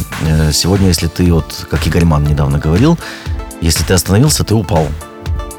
сегодня, 0.51 0.87
если 0.87 1.07
ты, 1.07 1.31
вот, 1.31 1.67
как 1.69 1.87
Игорь 1.87 2.03
Ман 2.03 2.25
недавно 2.25 2.57
говорил, 2.57 2.99
если 3.61 3.85
ты 3.85 3.93
остановился, 3.93 4.43
ты 4.43 4.53
упал. 4.53 4.89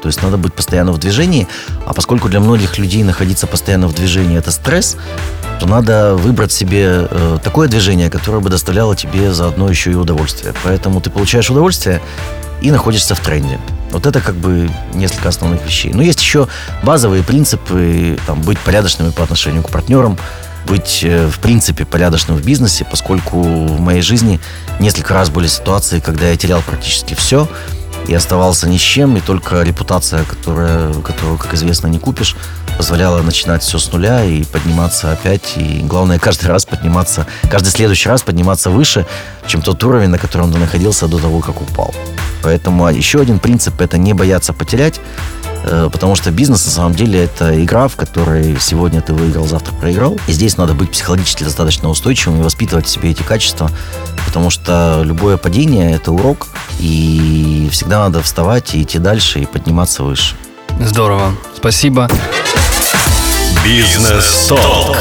То 0.01 0.07
есть 0.07 0.21
надо 0.23 0.37
быть 0.37 0.53
постоянно 0.53 0.91
в 0.91 0.97
движении, 0.97 1.47
а 1.85 1.93
поскольку 1.93 2.27
для 2.27 2.39
многих 2.39 2.77
людей 2.77 3.03
находиться 3.03 3.47
постоянно 3.47 3.87
в 3.87 3.93
движении 3.93 4.37
это 4.37 4.51
стресс, 4.51 4.97
то 5.59 5.67
надо 5.67 6.15
выбрать 6.15 6.51
себе 6.51 7.07
э, 7.09 7.37
такое 7.43 7.67
движение, 7.67 8.09
которое 8.09 8.39
бы 8.39 8.49
доставляло 8.49 8.95
тебе 8.95 9.31
заодно 9.31 9.69
еще 9.69 9.91
и 9.91 9.95
удовольствие. 9.95 10.53
Поэтому 10.63 11.01
ты 11.01 11.11
получаешь 11.11 11.49
удовольствие 11.51 12.01
и 12.61 12.71
находишься 12.71 13.13
в 13.13 13.19
тренде. 13.19 13.59
Вот 13.91 14.05
это 14.07 14.21
как 14.21 14.35
бы 14.35 14.69
несколько 14.93 15.29
основных 15.29 15.63
вещей. 15.65 15.93
Но 15.93 16.01
есть 16.01 16.19
еще 16.19 16.47
базовые 16.83 17.23
принципы, 17.23 18.17
там, 18.25 18.41
быть 18.41 18.57
порядочными 18.59 19.11
по 19.11 19.23
отношению 19.23 19.63
к 19.63 19.69
партнерам, 19.69 20.17
быть, 20.65 21.01
э, 21.03 21.27
в 21.27 21.39
принципе, 21.39 21.85
порядочным 21.85 22.37
в 22.37 22.45
бизнесе, 22.45 22.85
поскольку 22.89 23.41
в 23.41 23.79
моей 23.79 24.01
жизни 24.01 24.39
несколько 24.79 25.13
раз 25.13 25.29
были 25.29 25.47
ситуации, 25.47 25.99
когда 25.99 26.29
я 26.29 26.37
терял 26.37 26.61
практически 26.61 27.13
все 27.13 27.47
и 28.11 28.13
оставался 28.13 28.67
ни 28.67 28.77
с 28.77 28.81
чем, 28.81 29.15
и 29.15 29.21
только 29.21 29.61
репутация, 29.61 30.25
которая, 30.25 30.93
которую, 30.95 31.37
как 31.37 31.53
известно, 31.53 31.87
не 31.87 31.97
купишь, 31.97 32.35
позволяла 32.77 33.21
начинать 33.21 33.63
все 33.63 33.79
с 33.79 33.89
нуля 33.93 34.25
и 34.25 34.43
подниматься 34.43 35.13
опять, 35.13 35.53
и 35.55 35.79
главное, 35.79 36.19
каждый 36.19 36.47
раз 36.47 36.65
подниматься, 36.65 37.25
каждый 37.49 37.69
следующий 37.69 38.09
раз 38.09 38.21
подниматься 38.21 38.69
выше, 38.69 39.05
чем 39.47 39.61
тот 39.61 39.81
уровень, 39.85 40.09
на 40.09 40.17
котором 40.17 40.51
ты 40.51 40.59
находился 40.59 41.07
до 41.07 41.19
того, 41.19 41.39
как 41.39 41.61
упал. 41.61 41.93
Поэтому 42.43 42.89
еще 42.89 43.21
один 43.21 43.39
принцип– 43.39 43.73
это 43.79 43.97
не 43.97 44.13
бояться 44.13 44.51
потерять, 44.51 44.99
э, 45.63 45.89
потому 45.89 46.15
что 46.15 46.31
бизнес 46.31 46.65
на 46.65 46.71
самом 46.71 46.95
деле 46.95 47.23
это 47.23 47.63
игра, 47.63 47.87
в 47.87 47.95
которой 47.95 48.57
сегодня 48.59 49.01
ты 49.01 49.13
выиграл, 49.13 49.47
завтра 49.47 49.73
проиграл. 49.73 50.17
И 50.27 50.33
здесь 50.33 50.57
надо 50.57 50.73
быть 50.73 50.91
психологически 50.91 51.45
достаточно 51.45 51.87
устойчивым 51.87 52.41
и 52.41 52.43
воспитывать 52.43 52.87
в 52.87 52.89
себе 52.89 53.11
эти 53.11 53.23
качества, 53.23 53.71
потому 54.31 54.49
что 54.49 55.01
любое 55.03 55.35
падение– 55.35 55.91
это 55.95 56.13
урок, 56.13 56.47
и 56.79 57.67
всегда 57.69 57.99
надо 57.99 58.21
вставать 58.21 58.73
и 58.75 58.81
идти 58.81 58.97
дальше 58.97 59.41
и 59.41 59.45
подниматься 59.45 60.03
выше. 60.03 60.35
Здорово. 60.79 61.33
Спасибо. 61.53 62.09
Бизнес-толк. 63.65 64.95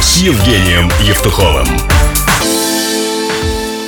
с 0.00 0.16
Евгением 0.16 0.90
Евтуховым. 1.02 1.68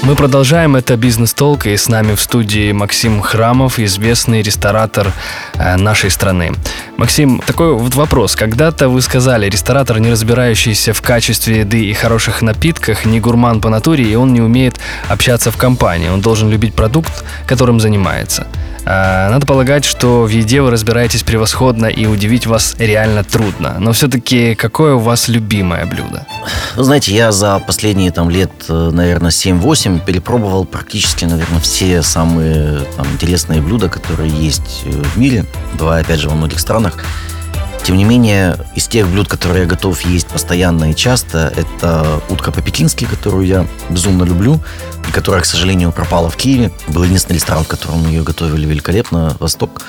Мы 0.04 0.14
продолжаем 0.14 0.76
это 0.76 0.96
бизнес-толк, 0.96 1.66
и 1.66 1.76
с 1.76 1.88
нами 1.88 2.14
в 2.14 2.20
студии 2.20 2.70
Максим 2.72 3.22
Храмов, 3.22 3.78
известный 3.78 4.42
ресторатор 4.42 5.12
э, 5.54 5.76
нашей 5.76 6.10
страны. 6.10 6.52
Максим, 6.96 7.40
такой 7.44 7.74
вот 7.74 7.94
вопрос. 7.96 8.36
Когда-то 8.36 8.88
вы 8.88 9.02
сказали, 9.02 9.48
ресторатор, 9.48 9.98
не 9.98 10.10
разбирающийся 10.10 10.92
в 10.92 11.02
качестве 11.02 11.60
еды 11.60 11.84
и 11.86 11.92
хороших 11.92 12.40
напитках, 12.40 13.04
не 13.04 13.18
гурман 13.18 13.60
по 13.60 13.68
натуре, 13.68 14.04
и 14.04 14.14
он 14.14 14.32
не 14.32 14.40
умеет 14.40 14.78
общаться 15.08 15.50
в 15.50 15.56
компании. 15.56 16.08
Он 16.08 16.20
должен 16.20 16.50
любить 16.50 16.74
продукт, 16.74 17.24
которым 17.46 17.80
занимается. 17.80 18.46
А, 18.86 19.30
надо 19.30 19.46
полагать, 19.46 19.84
что 19.84 20.24
в 20.24 20.28
еде 20.28 20.60
вы 20.60 20.70
разбираетесь 20.70 21.22
превосходно 21.22 21.86
и 21.86 22.06
удивить 22.06 22.46
вас 22.46 22.76
реально 22.78 23.24
трудно. 23.24 23.76
Но 23.78 23.92
все-таки 23.92 24.54
какое 24.54 24.94
у 24.94 24.98
вас 24.98 25.28
любимое 25.28 25.86
блюдо? 25.86 26.26
Вы 26.76 26.84
знаете, 26.84 27.14
я 27.14 27.32
за 27.32 27.58
последние 27.60 28.10
там 28.10 28.28
лет, 28.28 28.50
э, 28.68 28.90
наверное, 28.92 29.30
7-8 29.30 30.00
перепробовал 30.04 30.64
практически, 30.66 31.24
наверное, 31.24 31.60
все 31.60 32.02
самые 32.02 32.80
там, 32.96 33.06
интересные 33.12 33.62
блюда, 33.62 33.88
которые 33.88 34.30
есть 34.30 34.82
э, 34.84 34.90
в 34.90 35.16
мире, 35.16 35.46
бывая, 35.74 36.02
опять 36.02 36.20
же, 36.20 36.28
во 36.28 36.34
многих 36.34 36.60
странах. 36.60 36.83
Тем 37.84 37.98
не 37.98 38.04
менее, 38.04 38.56
из 38.74 38.88
тех 38.88 39.06
блюд, 39.06 39.28
которые 39.28 39.64
я 39.64 39.68
готов 39.68 40.00
есть 40.06 40.26
постоянно 40.28 40.90
и 40.90 40.94
часто, 40.94 41.52
это 41.54 42.22
утка 42.30 42.50
по-пекински, 42.50 43.04
которую 43.04 43.46
я 43.46 43.66
безумно 43.90 44.24
люблю, 44.24 44.58
и 45.06 45.12
которая, 45.12 45.42
к 45.42 45.44
сожалению, 45.44 45.92
пропала 45.92 46.30
в 46.30 46.36
Киеве. 46.36 46.72
Был 46.88 47.04
единственный 47.04 47.36
ресторан, 47.36 47.64
в 47.64 47.68
котором 47.68 48.08
ее 48.08 48.22
готовили 48.22 48.66
великолепно, 48.66 49.36
«Восток». 49.38 49.82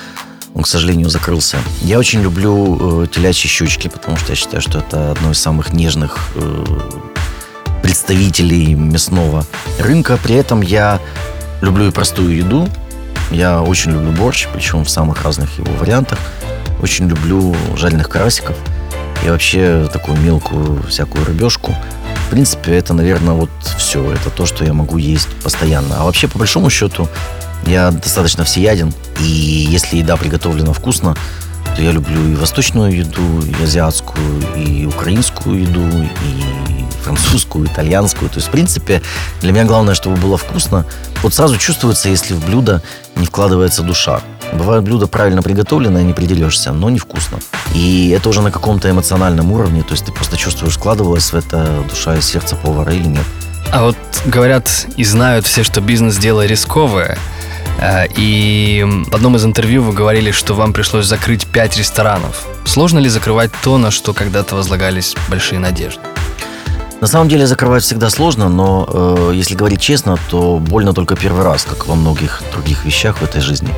Он, 0.52 0.62
к 0.62 0.66
сожалению, 0.66 1.08
закрылся. 1.08 1.58
Я 1.80 1.98
очень 1.98 2.22
люблю 2.22 3.04
э, 3.04 3.06
телячьи 3.08 3.48
щучки, 3.48 3.88
потому 3.88 4.18
что 4.18 4.32
я 4.32 4.36
считаю, 4.36 4.60
что 4.60 4.78
это 4.78 5.12
одно 5.12 5.30
из 5.30 5.38
самых 5.38 5.72
нежных 5.72 6.18
э, 6.34 6.64
представителей 7.82 8.74
мясного 8.74 9.46
рынка. 9.78 10.18
При 10.22 10.34
этом 10.34 10.60
я 10.60 11.00
люблю 11.62 11.88
и 11.88 11.90
простую 11.90 12.36
еду. 12.36 12.68
Я 13.30 13.62
очень 13.62 13.92
люблю 13.92 14.12
борщ, 14.12 14.48
причем 14.52 14.84
в 14.84 14.90
самых 14.90 15.22
разных 15.22 15.58
его 15.58 15.72
вариантах. 15.74 16.18
Очень 16.80 17.08
люблю 17.08 17.54
жареных 17.76 18.08
карасиков 18.08 18.56
и 19.24 19.28
вообще 19.28 19.88
такую 19.92 20.18
мелкую 20.18 20.82
всякую 20.84 21.24
рыбешку. 21.24 21.74
В 22.26 22.30
принципе, 22.30 22.76
это, 22.76 22.92
наверное, 22.92 23.34
вот 23.34 23.50
все. 23.78 24.12
Это 24.12 24.30
то, 24.30 24.46
что 24.46 24.64
я 24.64 24.72
могу 24.72 24.98
есть 24.98 25.28
постоянно. 25.42 25.96
А 25.98 26.04
вообще, 26.04 26.28
по 26.28 26.38
большому 26.38 26.70
счету, 26.70 27.08
я 27.66 27.90
достаточно 27.90 28.44
всеяден. 28.44 28.92
И 29.20 29.24
если 29.24 29.98
еда 29.98 30.16
приготовлена 30.16 30.72
вкусно, 30.72 31.16
то 31.74 31.82
я 31.82 31.92
люблю 31.92 32.30
и 32.30 32.34
восточную 32.34 32.96
еду, 32.96 33.42
и 33.42 33.62
азиатскую, 33.62 34.42
и 34.56 34.86
украинскую 34.86 35.62
еду, 35.62 35.88
и 36.02 37.02
французскую, 37.02 37.66
итальянскую. 37.66 38.28
То 38.28 38.36
есть, 38.36 38.48
в 38.48 38.50
принципе, 38.50 39.02
для 39.40 39.52
меня 39.52 39.64
главное, 39.64 39.94
чтобы 39.94 40.16
было 40.16 40.36
вкусно. 40.36 40.84
Вот 41.22 41.34
сразу 41.34 41.56
чувствуется, 41.56 42.08
если 42.08 42.34
в 42.34 42.44
блюдо 42.44 42.82
не 43.14 43.26
вкладывается 43.26 43.82
душа. 43.82 44.20
Бывают 44.52 44.84
блюда 44.84 45.06
правильно 45.06 45.42
приготовленные, 45.42 46.04
не 46.04 46.12
приделешься, 46.12 46.72
но 46.72 46.90
невкусно. 46.90 47.38
И 47.74 48.10
это 48.10 48.28
уже 48.28 48.42
на 48.42 48.50
каком-то 48.50 48.90
эмоциональном 48.90 49.52
уровне, 49.52 49.82
то 49.82 49.92
есть 49.92 50.04
ты 50.04 50.12
просто 50.12 50.36
чувствуешь, 50.36 50.74
складывалась 50.74 51.32
в 51.32 51.36
это 51.36 51.84
душа 51.88 52.16
и 52.16 52.20
сердце 52.20 52.56
повара 52.56 52.92
или 52.92 53.08
нет. 53.08 53.24
А 53.72 53.82
вот 53.82 53.96
говорят 54.24 54.86
и 54.96 55.04
знают 55.04 55.46
все, 55.46 55.62
что 55.64 55.80
бизнес 55.80 56.16
дело 56.16 56.46
рисковое. 56.46 57.18
Э, 57.78 58.06
и 58.16 58.84
в 59.10 59.14
одном 59.14 59.36
из 59.36 59.44
интервью 59.44 59.82
вы 59.82 59.92
говорили, 59.92 60.30
что 60.30 60.54
вам 60.54 60.72
пришлось 60.72 61.06
закрыть 61.06 61.46
пять 61.46 61.76
ресторанов. 61.76 62.46
Сложно 62.64 62.98
ли 62.98 63.08
закрывать 63.08 63.50
то, 63.62 63.78
на 63.78 63.90
что 63.90 64.14
когда-то 64.14 64.54
возлагались 64.54 65.16
большие 65.28 65.58
надежды? 65.58 66.00
На 67.00 67.06
самом 67.06 67.28
деле 67.28 67.46
закрывать 67.46 67.82
всегда 67.82 68.08
сложно, 68.08 68.48
но 68.48 68.88
э, 68.88 69.32
если 69.34 69.54
говорить 69.54 69.80
честно, 69.80 70.16
то 70.30 70.58
больно 70.58 70.94
только 70.94 71.14
первый 71.14 71.44
раз, 71.44 71.64
как 71.64 71.86
во 71.86 71.94
многих 71.94 72.42
других 72.52 72.84
вещах 72.84 73.18
в 73.18 73.22
этой 73.22 73.42
жизни. 73.42 73.68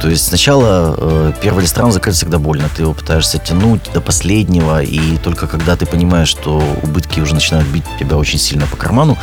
То 0.00 0.08
есть 0.08 0.28
сначала 0.28 0.94
э, 0.96 1.32
первый 1.42 1.62
ресторан 1.62 1.92
закрыть 1.92 2.16
всегда 2.16 2.38
больно. 2.38 2.68
Ты 2.74 2.82
его 2.82 2.94
пытаешься 2.94 3.38
тянуть 3.38 3.82
до 3.92 4.00
последнего, 4.00 4.82
и 4.82 5.18
только 5.18 5.46
когда 5.46 5.76
ты 5.76 5.84
понимаешь, 5.84 6.28
что 6.28 6.62
убытки 6.82 7.20
уже 7.20 7.34
начинают 7.34 7.68
бить 7.68 7.84
тебя 7.98 8.16
очень 8.16 8.38
сильно 8.38 8.66
по 8.66 8.76
карману, 8.76 9.18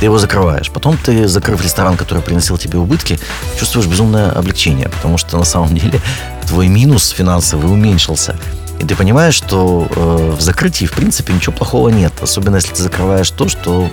ты 0.00 0.06
его 0.06 0.18
закрываешь. 0.18 0.70
Потом 0.70 0.96
ты, 0.96 1.28
закрыв 1.28 1.62
ресторан, 1.62 1.98
который 1.98 2.22
приносил 2.22 2.56
тебе 2.56 2.78
убытки, 2.78 3.18
чувствуешь 3.58 3.86
безумное 3.86 4.30
облегчение, 4.30 4.88
потому 4.88 5.18
что 5.18 5.36
на 5.36 5.44
самом 5.44 5.76
деле 5.76 6.00
твой 6.46 6.68
минус 6.68 7.10
финансовый 7.10 7.66
уменьшился. 7.66 8.36
И 8.80 8.84
ты 8.84 8.96
понимаешь, 8.96 9.34
что 9.34 9.86
э, 9.94 10.34
в 10.36 10.40
закрытии, 10.40 10.86
в 10.86 10.92
принципе, 10.92 11.32
ничего 11.32 11.52
плохого 11.52 11.90
нет. 11.90 12.12
Особенно, 12.20 12.56
если 12.56 12.74
ты 12.74 12.82
закрываешь 12.82 13.30
то, 13.30 13.48
что 13.48 13.88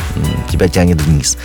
тебя 0.50 0.68
тянет 0.68 1.02
вниз. 1.02 1.38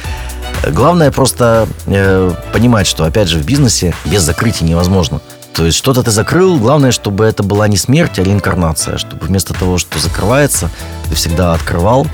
Главное 0.66 1.10
просто 1.10 1.68
э, 1.86 2.32
понимать, 2.52 2.86
что, 2.86 3.04
опять 3.04 3.28
же, 3.28 3.38
в 3.38 3.44
бизнесе 3.44 3.94
без 4.04 4.22
закрытия 4.22 4.66
невозможно. 4.66 5.20
То 5.54 5.64
есть 5.64 5.78
что-то 5.78 6.02
ты 6.02 6.10
закрыл, 6.10 6.58
главное, 6.58 6.90
чтобы 6.90 7.24
это 7.24 7.42
была 7.42 7.68
не 7.68 7.76
смерть, 7.76 8.18
а 8.18 8.22
реинкарнация. 8.22 8.98
Чтобы 8.98 9.26
вместо 9.26 9.54
того, 9.54 9.78
что 9.78 9.98
закрывается, 9.98 10.70
ты 11.08 11.14
всегда 11.14 11.54
открывал. 11.54 12.06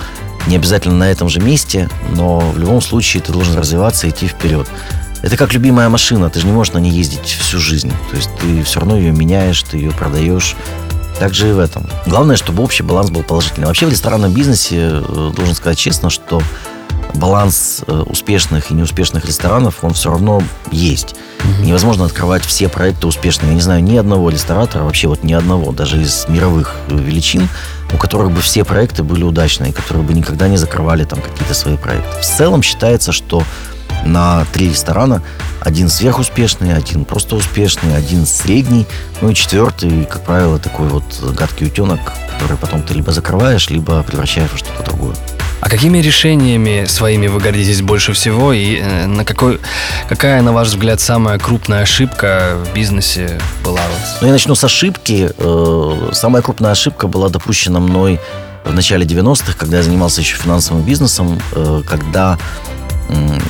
Не 0.46 0.56
обязательно 0.56 0.96
на 0.96 1.10
этом 1.10 1.28
же 1.28 1.40
месте, 1.40 1.88
но 2.10 2.40
в 2.40 2.58
любом 2.58 2.80
случае 2.80 3.22
ты 3.22 3.32
должен 3.32 3.56
развиваться 3.58 4.06
и 4.06 4.10
идти 4.10 4.26
вперед. 4.26 4.66
Это 5.22 5.36
как 5.36 5.52
любимая 5.52 5.88
машина, 5.88 6.30
ты 6.30 6.40
же 6.40 6.46
не 6.46 6.52
можешь 6.52 6.72
на 6.72 6.78
ней 6.78 6.90
ездить 6.90 7.26
всю 7.26 7.58
жизнь. 7.58 7.92
То 8.10 8.16
есть 8.16 8.30
ты 8.40 8.62
все 8.62 8.80
равно 8.80 8.96
ее 8.96 9.12
меняешь, 9.12 9.62
ты 9.62 9.76
ее 9.76 9.90
продаешь, 9.90 10.56
так 11.18 11.34
же 11.34 11.50
и 11.50 11.52
в 11.52 11.58
этом. 11.58 11.86
Главное, 12.06 12.36
чтобы 12.36 12.62
общий 12.62 12.82
баланс 12.82 13.10
был 13.10 13.22
положительный. 13.22 13.66
Вообще 13.66 13.86
в 13.86 13.90
ресторанном 13.90 14.32
бизнесе, 14.32 14.76
э, 14.78 15.32
должен 15.36 15.54
сказать 15.54 15.78
честно, 15.78 16.08
что 16.08 16.42
баланс 17.14 17.82
э, 17.86 17.92
успешных 18.06 18.70
и 18.70 18.74
неуспешных 18.74 19.24
ресторанов, 19.24 19.82
он 19.82 19.94
все 19.94 20.10
равно 20.10 20.42
есть. 20.70 21.14
Mm-hmm. 21.14 21.64
Невозможно 21.64 22.04
открывать 22.04 22.44
все 22.44 22.68
проекты 22.68 23.06
успешные. 23.06 23.50
Я 23.50 23.54
не 23.54 23.60
знаю 23.60 23.82
ни 23.82 23.96
одного 23.96 24.30
ресторатора, 24.30 24.84
вообще 24.84 25.08
вот 25.08 25.22
ни 25.22 25.32
одного, 25.32 25.72
даже 25.72 26.00
из 26.00 26.26
мировых 26.28 26.76
э, 26.88 26.96
величин, 26.96 27.48
у 27.92 27.96
которых 27.96 28.30
бы 28.30 28.40
все 28.40 28.64
проекты 28.64 29.02
были 29.02 29.22
удачные, 29.22 29.72
которые 29.72 30.04
бы 30.04 30.14
никогда 30.14 30.48
не 30.48 30.56
закрывали 30.56 31.04
там 31.04 31.20
какие-то 31.20 31.54
свои 31.54 31.76
проекты. 31.76 32.20
В 32.20 32.24
целом 32.24 32.62
считается, 32.62 33.12
что 33.12 33.42
на 34.04 34.44
три 34.52 34.68
ресторана. 34.68 35.22
Один 35.60 35.90
сверхуспешный, 35.90 36.74
один 36.74 37.04
просто 37.04 37.36
успешный, 37.36 37.94
один 37.94 38.24
средний, 38.24 38.86
ну 39.20 39.30
и 39.30 39.34
четвертый, 39.34 40.06
как 40.06 40.24
правило, 40.24 40.58
такой 40.58 40.88
вот 40.88 41.04
гадкий 41.36 41.66
утенок, 41.66 42.00
который 42.32 42.56
потом 42.56 42.82
ты 42.82 42.94
либо 42.94 43.12
закрываешь, 43.12 43.68
либо 43.68 44.02
превращаешь 44.02 44.50
в 44.50 44.56
что-то 44.56 44.84
другое. 44.84 45.14
А 45.60 45.68
какими 45.68 45.98
решениями 45.98 46.86
своими 46.86 47.26
вы 47.26 47.38
гордитесь 47.38 47.82
больше 47.82 48.14
всего 48.14 48.52
и 48.52 48.78
э, 48.78 49.06
на 49.06 49.26
какой, 49.26 49.60
какая, 50.08 50.40
на 50.40 50.52
ваш 50.52 50.68
взгляд, 50.68 51.00
самая 51.00 51.38
крупная 51.38 51.82
ошибка 51.82 52.56
в 52.64 52.74
бизнесе 52.74 53.38
была? 53.62 53.80
Ну, 54.22 54.26
я 54.26 54.32
начну 54.32 54.54
с 54.54 54.64
ошибки. 54.64 55.30
Э, 55.36 56.10
самая 56.12 56.42
крупная 56.42 56.70
ошибка 56.70 57.08
была 57.08 57.28
допущена 57.28 57.78
мной 57.78 58.18
в 58.64 58.72
начале 58.72 59.04
90-х, 59.04 59.52
когда 59.58 59.78
я 59.78 59.82
занимался 59.82 60.22
еще 60.22 60.36
финансовым 60.36 60.82
бизнесом, 60.82 61.38
э, 61.52 61.82
когда 61.86 62.38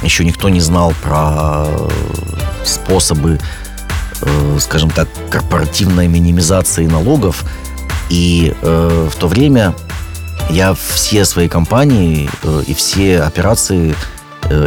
еще 0.03 0.25
никто 0.25 0.49
не 0.49 0.61
знал 0.61 0.94
про 1.03 1.66
способы, 2.64 3.38
скажем 4.59 4.90
так, 4.90 5.07
корпоративной 5.31 6.09
минимизации 6.09 6.87
налогов. 6.87 7.44
И 8.09 8.55
в 8.62 9.12
то 9.18 9.29
время 9.29 9.75
я 10.50 10.74
все 10.74 11.24
свои 11.24 11.48
компании 11.48 12.30
э, 12.42 12.62
и 12.66 12.74
все 12.74 13.20
операции, 13.22 13.94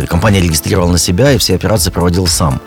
компания 0.08 0.40
регистрировала 0.40 0.94
на 0.94 0.98
себя, 0.98 1.34
и 1.34 1.38
все 1.38 1.56
операции 1.56 1.90
проводил 1.90 2.26
сам. 2.26 2.62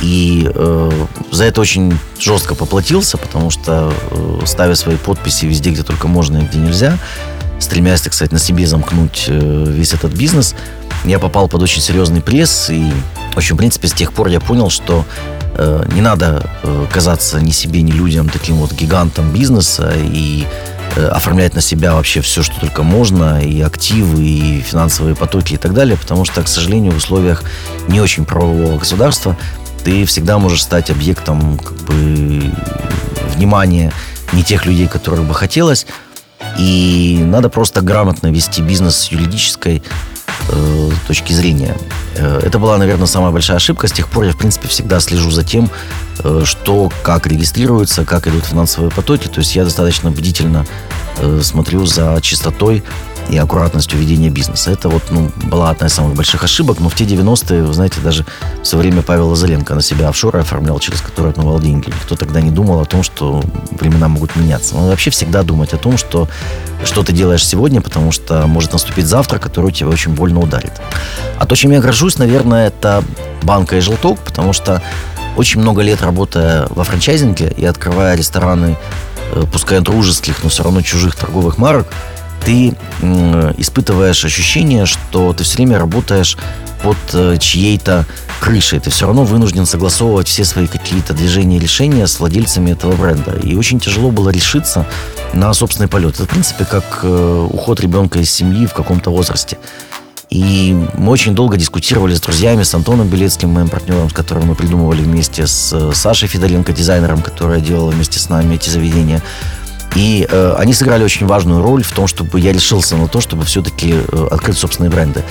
И 0.00 0.48
э, 0.54 1.06
за 1.32 1.44
это 1.44 1.60
очень 1.60 1.98
жестко 2.18 2.54
поплатился, 2.54 3.18
потому 3.18 3.50
что 3.50 3.92
э, 4.10 4.40
ставя 4.46 4.74
свои 4.74 4.96
подписи 4.96 5.46
везде, 5.46 5.70
где 5.70 5.82
только 5.82 6.06
можно 6.06 6.38
и 6.38 6.46
где 6.46 6.58
нельзя, 6.58 6.98
стремясь, 7.58 8.02
так 8.02 8.12
сказать, 8.12 8.30
на 8.30 8.38
себе 8.38 8.66
замкнуть 8.66 9.24
э, 9.26 9.64
весь 9.68 9.94
этот 9.94 10.12
бизнес, 10.12 10.54
я 11.04 11.18
попал 11.18 11.48
под 11.48 11.62
очень 11.62 11.82
серьезный 11.82 12.20
пресс, 12.20 12.70
и, 12.70 12.92
в 13.34 13.36
общем, 13.36 13.56
в 13.56 13.58
принципе, 13.58 13.88
с 13.88 13.92
тех 13.92 14.12
пор 14.12 14.28
я 14.28 14.40
понял, 14.40 14.70
что 14.70 15.04
э, 15.54 15.84
не 15.92 16.00
надо 16.00 16.48
э, 16.62 16.86
казаться 16.92 17.40
ни 17.40 17.50
себе, 17.50 17.82
ни 17.82 17.90
людям 17.90 18.28
таким 18.28 18.56
вот 18.56 18.72
гигантом 18.72 19.32
бизнеса 19.32 19.92
и 19.96 20.46
э, 20.96 21.06
оформлять 21.06 21.54
на 21.54 21.60
себя 21.60 21.94
вообще 21.94 22.20
все, 22.20 22.42
что 22.42 22.60
только 22.60 22.82
можно, 22.82 23.42
и 23.42 23.60
активы, 23.60 24.22
и 24.22 24.60
финансовые 24.60 25.14
потоки 25.14 25.54
и 25.54 25.56
так 25.56 25.74
далее, 25.74 25.96
потому 25.96 26.24
что, 26.24 26.42
к 26.42 26.48
сожалению, 26.48 26.92
в 26.92 26.96
условиях 26.96 27.42
не 27.88 28.00
очень 28.00 28.24
правового 28.24 28.78
государства 28.78 29.36
ты 29.84 30.04
всегда 30.04 30.38
можешь 30.38 30.62
стать 30.62 30.90
объектом 30.90 31.58
как 31.58 31.76
бы, 31.82 32.52
внимания 33.34 33.92
не 34.32 34.42
тех 34.42 34.66
людей, 34.66 34.86
которых 34.86 35.24
бы 35.24 35.34
хотелось, 35.34 35.86
и 36.58 37.18
надо 37.24 37.48
просто 37.48 37.80
грамотно 37.80 38.30
вести 38.30 38.62
бизнес 38.62 38.96
с 38.96 39.12
юридической 39.12 39.82
э, 40.48 40.90
точки 41.06 41.32
зрения. 41.32 41.76
Э, 42.16 42.40
это 42.42 42.58
была, 42.58 42.76
наверное, 42.78 43.06
самая 43.06 43.30
большая 43.30 43.56
ошибка. 43.56 43.88
С 43.88 43.92
тех 43.92 44.08
пор 44.08 44.24
я, 44.24 44.32
в 44.32 44.36
принципе, 44.36 44.68
всегда 44.68 45.00
слежу 45.00 45.30
за 45.30 45.44
тем, 45.44 45.70
э, 46.18 46.42
что, 46.44 46.90
как 47.02 47.26
регистрируется, 47.26 48.04
как 48.04 48.26
идут 48.26 48.44
финансовые 48.44 48.90
потоки. 48.90 49.28
То 49.28 49.40
есть 49.40 49.54
я 49.56 49.64
достаточно 49.64 50.10
бдительно 50.10 50.66
э, 51.18 51.40
смотрю 51.42 51.86
за 51.86 52.18
чистотой 52.22 52.82
и 53.28 53.36
аккуратностью 53.36 53.98
ведения 53.98 54.30
бизнеса. 54.30 54.70
Это 54.70 54.88
вот 54.88 55.02
ну, 55.10 55.30
была 55.44 55.70
одна 55.70 55.86
из 55.86 55.92
самых 55.92 56.14
больших 56.14 56.44
ошибок, 56.44 56.80
но 56.80 56.88
в 56.88 56.94
те 56.94 57.04
90-е, 57.04 57.62
вы 57.62 57.72
знаете, 57.72 58.00
даже 58.00 58.24
в 58.62 58.72
время 58.74 59.02
Павел 59.02 59.28
Лазаренко 59.28 59.74
на 59.74 59.82
себя 59.82 60.08
офшоры 60.08 60.40
оформлял, 60.40 60.78
через 60.78 61.00
которые 61.00 61.30
отмывал 61.32 61.60
деньги. 61.60 61.88
Никто 61.88 62.16
тогда 62.16 62.40
не 62.40 62.50
думал 62.50 62.80
о 62.80 62.84
том, 62.84 63.02
что 63.02 63.42
времена 63.70 64.08
могут 64.08 64.36
меняться. 64.36 64.74
Но 64.74 64.88
вообще 64.88 65.10
всегда 65.10 65.42
думать 65.42 65.72
о 65.72 65.76
том, 65.76 65.98
что 65.98 66.28
что 66.84 67.02
ты 67.02 67.12
делаешь 67.12 67.46
сегодня, 67.46 67.80
потому 67.80 68.12
что 68.12 68.46
может 68.46 68.72
наступить 68.72 69.06
завтра, 69.06 69.38
который 69.38 69.72
тебя 69.72 69.88
очень 69.88 70.12
больно 70.12 70.40
ударит. 70.40 70.72
А 71.38 71.46
то, 71.46 71.56
чем 71.56 71.72
я 71.72 71.80
горжусь, 71.80 72.18
наверное, 72.18 72.68
это 72.68 73.02
банка 73.42 73.76
и 73.76 73.80
желток, 73.80 74.18
потому 74.20 74.52
что 74.52 74.82
очень 75.36 75.60
много 75.60 75.82
лет 75.82 76.02
работая 76.02 76.66
во 76.70 76.84
франчайзинге 76.84 77.52
и 77.56 77.64
открывая 77.64 78.16
рестораны, 78.16 78.76
э, 79.32 79.44
пускай 79.52 79.80
дружеских, 79.80 80.42
но 80.42 80.48
все 80.48 80.64
равно 80.64 80.82
чужих 80.82 81.14
торговых 81.14 81.58
марок, 81.58 81.86
ты 82.48 82.74
испытываешь 83.58 84.24
ощущение, 84.24 84.86
что 84.86 85.34
ты 85.34 85.44
все 85.44 85.56
время 85.56 85.78
работаешь 85.78 86.38
под 86.82 86.96
э, 87.12 87.36
чьей-то 87.38 88.06
крышей. 88.40 88.80
Ты 88.80 88.88
все 88.88 89.04
равно 89.04 89.24
вынужден 89.24 89.66
согласовывать 89.66 90.28
все 90.28 90.46
свои 90.46 90.66
какие-то 90.66 91.12
движения 91.12 91.58
и 91.58 91.60
решения 91.60 92.06
с 92.06 92.18
владельцами 92.20 92.70
этого 92.70 92.96
бренда. 92.96 93.32
И 93.42 93.54
очень 93.54 93.80
тяжело 93.80 94.10
было 94.10 94.30
решиться 94.30 94.86
на 95.34 95.52
собственный 95.52 95.88
полет. 95.88 96.14
Это, 96.14 96.24
в 96.24 96.28
принципе, 96.28 96.64
как 96.64 97.00
э, 97.02 97.48
уход 97.50 97.80
ребенка 97.80 98.18
из 98.18 98.30
семьи 98.30 98.66
в 98.66 98.72
каком-то 98.72 99.10
возрасте. 99.10 99.58
И 100.30 100.74
мы 100.94 101.12
очень 101.12 101.34
долго 101.34 101.58
дискутировали 101.58 102.14
с 102.14 102.20
друзьями, 102.20 102.62
с 102.62 102.74
Антоном 102.74 103.08
Белецким, 103.08 103.50
моим 103.50 103.68
партнером, 103.68 104.08
с 104.08 104.14
которым 104.14 104.46
мы 104.46 104.54
придумывали 104.54 105.02
вместе, 105.02 105.46
с 105.46 105.70
э, 105.74 105.92
Сашей 105.92 106.28
Федоренко, 106.28 106.72
дизайнером, 106.72 107.20
которая 107.20 107.60
делала 107.60 107.90
вместе 107.90 108.18
с 108.18 108.30
нами 108.30 108.54
эти 108.54 108.70
заведения. 108.70 109.22
И 109.94 110.26
э, 110.28 110.54
они 110.58 110.74
сыграли 110.74 111.04
очень 111.04 111.26
важную 111.26 111.62
роль 111.62 111.82
в 111.82 111.92
том, 111.92 112.06
чтобы 112.06 112.40
я 112.40 112.52
решился 112.52 112.96
на 112.96 113.08
то, 113.08 113.20
чтобы 113.20 113.44
все-таки 113.44 113.94
э, 113.94 114.28
открыть 114.30 114.56
собственные 114.56 114.90
бренды. 114.90 115.24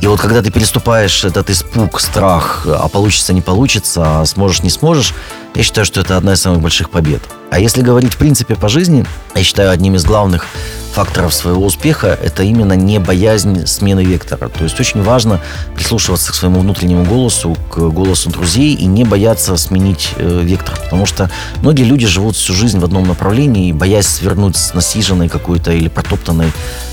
И 0.00 0.06
вот 0.06 0.20
когда 0.20 0.40
ты 0.42 0.50
переступаешь 0.50 1.24
этот 1.24 1.50
испуг, 1.50 2.00
страх, 2.00 2.66
а 2.66 2.88
получится, 2.88 3.34
не 3.34 3.42
получится, 3.42 4.20
а 4.20 4.26
сможешь, 4.26 4.62
не 4.62 4.70
сможешь, 4.70 5.14
я 5.54 5.62
считаю, 5.62 5.84
что 5.84 6.00
это 6.00 6.16
одна 6.16 6.32
из 6.32 6.40
самых 6.40 6.60
больших 6.60 6.90
побед. 6.90 7.20
А 7.50 7.58
если 7.58 7.82
говорить 7.82 8.14
в 8.14 8.16
принципе 8.16 8.54
по 8.54 8.68
жизни, 8.68 9.04
я 9.34 9.42
считаю 9.42 9.70
одним 9.70 9.96
из 9.96 10.04
главных 10.04 10.46
факторов 10.94 11.32
своего 11.34 11.64
успеха 11.64 12.18
это 12.20 12.42
именно 12.42 12.72
не 12.72 12.98
боязнь 12.98 13.66
смены 13.66 14.00
вектора. 14.00 14.48
То 14.48 14.64
есть 14.64 14.78
очень 14.80 15.02
важно 15.02 15.40
прислушиваться 15.74 16.32
к 16.32 16.34
своему 16.34 16.60
внутреннему 16.60 17.04
голосу, 17.04 17.56
к 17.70 17.78
голосу 17.78 18.30
друзей 18.30 18.74
и 18.74 18.86
не 18.86 19.04
бояться 19.04 19.56
сменить 19.56 20.10
э, 20.16 20.40
вектор. 20.42 20.76
Потому 20.82 21.06
что 21.06 21.30
многие 21.62 21.84
люди 21.84 22.06
живут 22.06 22.36
всю 22.36 22.54
жизнь 22.54 22.78
в 22.78 22.84
одном 22.84 23.06
направлении, 23.06 23.72
боясь 23.72 24.06
свернуть 24.06 24.56
с 24.56 24.74
насиженной 24.74 25.28
какой-то 25.28 25.72
или 25.72 25.88
протоптанной 25.88 26.52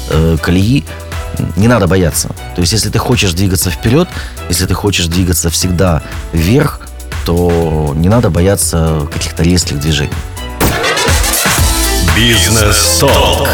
э, 0.10 0.38
колеи, 0.41 0.84
не 1.56 1.68
надо 1.68 1.88
бояться. 1.88 2.30
То 2.56 2.62
есть, 2.62 2.74
если 2.74 2.90
ты 2.90 3.00
хочешь 3.00 3.34
двигаться 3.34 3.70
вперед, 3.70 4.08
если 4.50 4.66
ты 4.66 4.74
хочешь 4.74 5.08
двигаться 5.08 5.50
всегда 5.50 6.02
вверх, 6.34 6.82
то 7.26 7.94
не 7.96 8.10
надо 8.10 8.30
бояться 8.30 9.08
каких-то 9.12 9.44
резких 9.44 9.80
движений. 9.80 10.12
Бизнес-толк 12.16 13.50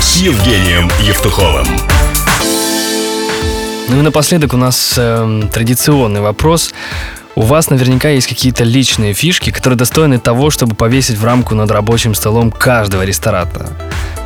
с 0.00 0.16
Евгением 0.16 0.90
Евтуховым. 1.00 1.66
Ну 3.88 3.98
и 3.98 4.02
напоследок 4.02 4.54
у 4.54 4.56
нас 4.56 4.94
э, 4.96 5.42
традиционный 5.52 6.20
вопрос. 6.20 6.72
У 7.34 7.42
вас 7.42 7.70
наверняка 7.70 8.08
есть 8.08 8.26
какие-то 8.26 8.64
личные 8.64 9.12
фишки, 9.12 9.50
которые 9.50 9.76
достойны 9.76 10.18
того, 10.18 10.50
чтобы 10.50 10.74
повесить 10.74 11.18
в 11.18 11.24
рамку 11.24 11.54
над 11.54 11.70
рабочим 11.70 12.14
столом 12.14 12.50
каждого 12.50 13.02
ресторатора. 13.02 13.68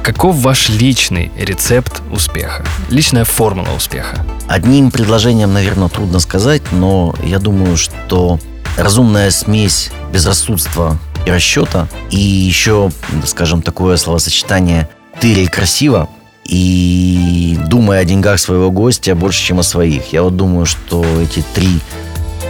Каков 0.03 0.37
ваш 0.37 0.71
личный 0.71 1.31
рецепт 1.37 2.03
успеха? 2.11 2.65
Личная 2.89 3.25
формула 3.25 3.71
успеха? 3.77 4.25
Одним 4.49 4.91
предложением, 4.91 5.53
наверное, 5.53 5.89
трудно 5.89 6.21
сказать, 6.21 6.63
но 6.73 7.15
я 7.23 7.39
думаю, 7.39 7.77
что 7.77 8.39
разумная 8.79 9.31
смесь 9.31 9.91
безрассудства 10.11 10.99
и 11.27 11.31
расчета, 11.31 11.87
и 12.11 12.19
еще, 12.19 12.91
скажем, 13.27 13.61
такое 13.61 13.99
словосочетание 13.99 14.89
«тырель 15.21 15.51
красиво», 15.51 16.09
и 16.47 17.59
думая 17.69 18.01
о 18.01 18.05
деньгах 18.05 18.41
своего 18.41 18.71
гостя 18.73 19.15
больше, 19.15 19.43
чем 19.43 19.61
о 19.61 19.63
своих. 19.63 20.13
Я 20.13 20.23
вот 20.23 20.35
думаю, 20.35 20.67
что 20.67 21.05
эти 21.21 21.45
три 21.55 21.79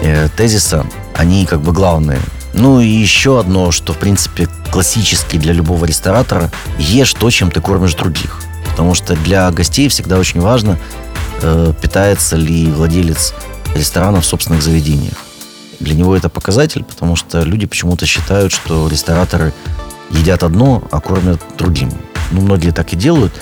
э, 0.02 0.28
тезиса, 0.36 0.86
они 1.14 1.44
как 1.44 1.60
бы 1.60 1.72
главные. 1.72 2.20
Ну 2.52 2.80
и 2.80 2.86
еще 2.86 3.38
одно, 3.38 3.70
что 3.70 3.92
в 3.92 3.98
принципе 3.98 4.48
классически 4.70 5.36
для 5.36 5.52
любого 5.52 5.84
ресторатора, 5.84 6.50
ешь 6.78 7.14
то, 7.14 7.30
чем 7.30 7.50
ты 7.50 7.60
кормишь 7.60 7.94
других. 7.94 8.40
Потому 8.70 8.94
что 8.94 9.14
для 9.16 9.50
гостей 9.50 9.88
всегда 9.88 10.18
очень 10.18 10.40
важно, 10.40 10.78
э, 11.42 11.72
питается 11.80 12.36
ли 12.36 12.66
владелец 12.70 13.34
ресторана 13.74 14.20
в 14.20 14.26
собственных 14.26 14.62
заведениях. 14.62 15.14
Для 15.78 15.94
него 15.94 16.16
это 16.16 16.28
показатель, 16.28 16.84
потому 16.84 17.16
что 17.16 17.42
люди 17.42 17.66
почему-то 17.66 18.04
считают, 18.06 18.52
что 18.52 18.88
рестораторы 18.88 19.52
едят 20.10 20.42
одно, 20.42 20.82
а 20.90 21.00
кормят 21.00 21.40
другим. 21.56 21.90
Ну, 22.32 22.42
многие 22.42 22.70
так 22.70 22.92
и 22.92 22.96
делают, 22.96 23.32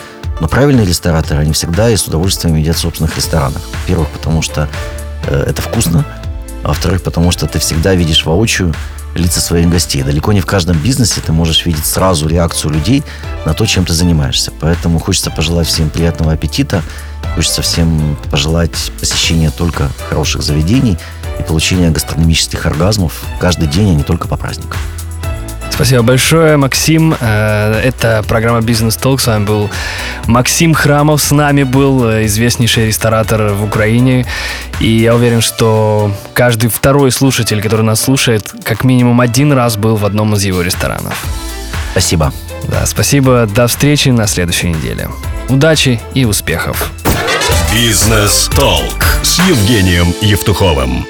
но 0.40 0.48
правильные 0.48 0.86
рестораторы, 0.86 1.40
они 1.40 1.52
всегда 1.52 1.90
и 1.90 1.96
с 1.96 2.06
удовольствием 2.06 2.56
едят 2.56 2.76
в 2.76 2.80
собственных 2.80 3.16
ресторанах. 3.16 3.60
Во-первых, 3.82 4.08
потому 4.08 4.42
что 4.42 4.68
э, 5.26 5.44
это 5.48 5.62
вкусно, 5.62 6.06
а 6.62 6.68
во-вторых, 6.68 7.02
потому 7.02 7.32
что 7.32 7.46
ты 7.46 7.58
всегда 7.58 7.94
видишь 7.94 8.24
воочию 8.24 8.74
лица 9.18 9.40
своих 9.40 9.68
гостей. 9.68 10.02
Далеко 10.02 10.32
не 10.32 10.40
в 10.40 10.46
каждом 10.46 10.78
бизнесе 10.78 11.20
ты 11.20 11.32
можешь 11.32 11.66
видеть 11.66 11.86
сразу 11.86 12.28
реакцию 12.28 12.72
людей 12.72 13.02
на 13.44 13.54
то, 13.54 13.66
чем 13.66 13.84
ты 13.84 13.92
занимаешься. 13.92 14.52
Поэтому 14.60 14.98
хочется 14.98 15.30
пожелать 15.30 15.66
всем 15.66 15.90
приятного 15.90 16.32
аппетита, 16.32 16.82
хочется 17.34 17.62
всем 17.62 18.16
пожелать 18.30 18.92
посещения 19.00 19.50
только 19.50 19.90
хороших 20.08 20.42
заведений 20.42 20.98
и 21.38 21.42
получения 21.42 21.90
гастрономических 21.90 22.66
оргазмов 22.66 23.24
каждый 23.40 23.68
день, 23.68 23.90
а 23.90 23.94
не 23.94 24.02
только 24.02 24.28
по 24.28 24.36
праздникам. 24.36 24.78
Спасибо 25.78 26.02
большое, 26.02 26.56
Максим. 26.56 27.14
Э, 27.20 27.80
это 27.84 28.24
программа 28.26 28.62
«Бизнес 28.62 28.96
Толк». 28.96 29.20
С 29.20 29.28
вами 29.28 29.44
был 29.44 29.70
Максим 30.26 30.74
Храмов. 30.74 31.22
С 31.22 31.30
нами 31.30 31.62
был 31.62 32.04
э, 32.04 32.26
известнейший 32.26 32.88
ресторатор 32.88 33.52
в 33.52 33.62
Украине. 33.62 34.26
И 34.80 34.88
я 34.88 35.14
уверен, 35.14 35.40
что 35.40 36.12
каждый 36.34 36.68
второй 36.68 37.12
слушатель, 37.12 37.62
который 37.62 37.82
нас 37.82 38.00
слушает, 38.00 38.52
как 38.64 38.82
минимум 38.82 39.20
один 39.20 39.52
раз 39.52 39.76
был 39.76 39.94
в 39.94 40.04
одном 40.04 40.34
из 40.34 40.42
его 40.42 40.62
ресторанов. 40.62 41.24
Спасибо. 41.92 42.32
Да, 42.66 42.84
спасибо. 42.84 43.46
До 43.46 43.68
встречи 43.68 44.08
на 44.08 44.26
следующей 44.26 44.70
неделе. 44.70 45.08
Удачи 45.48 46.00
и 46.12 46.24
успехов. 46.24 46.90
Бизнес 47.72 48.50
Толк 48.52 49.04
с 49.22 49.38
Евгением 49.46 50.12
Евтуховым. 50.22 51.06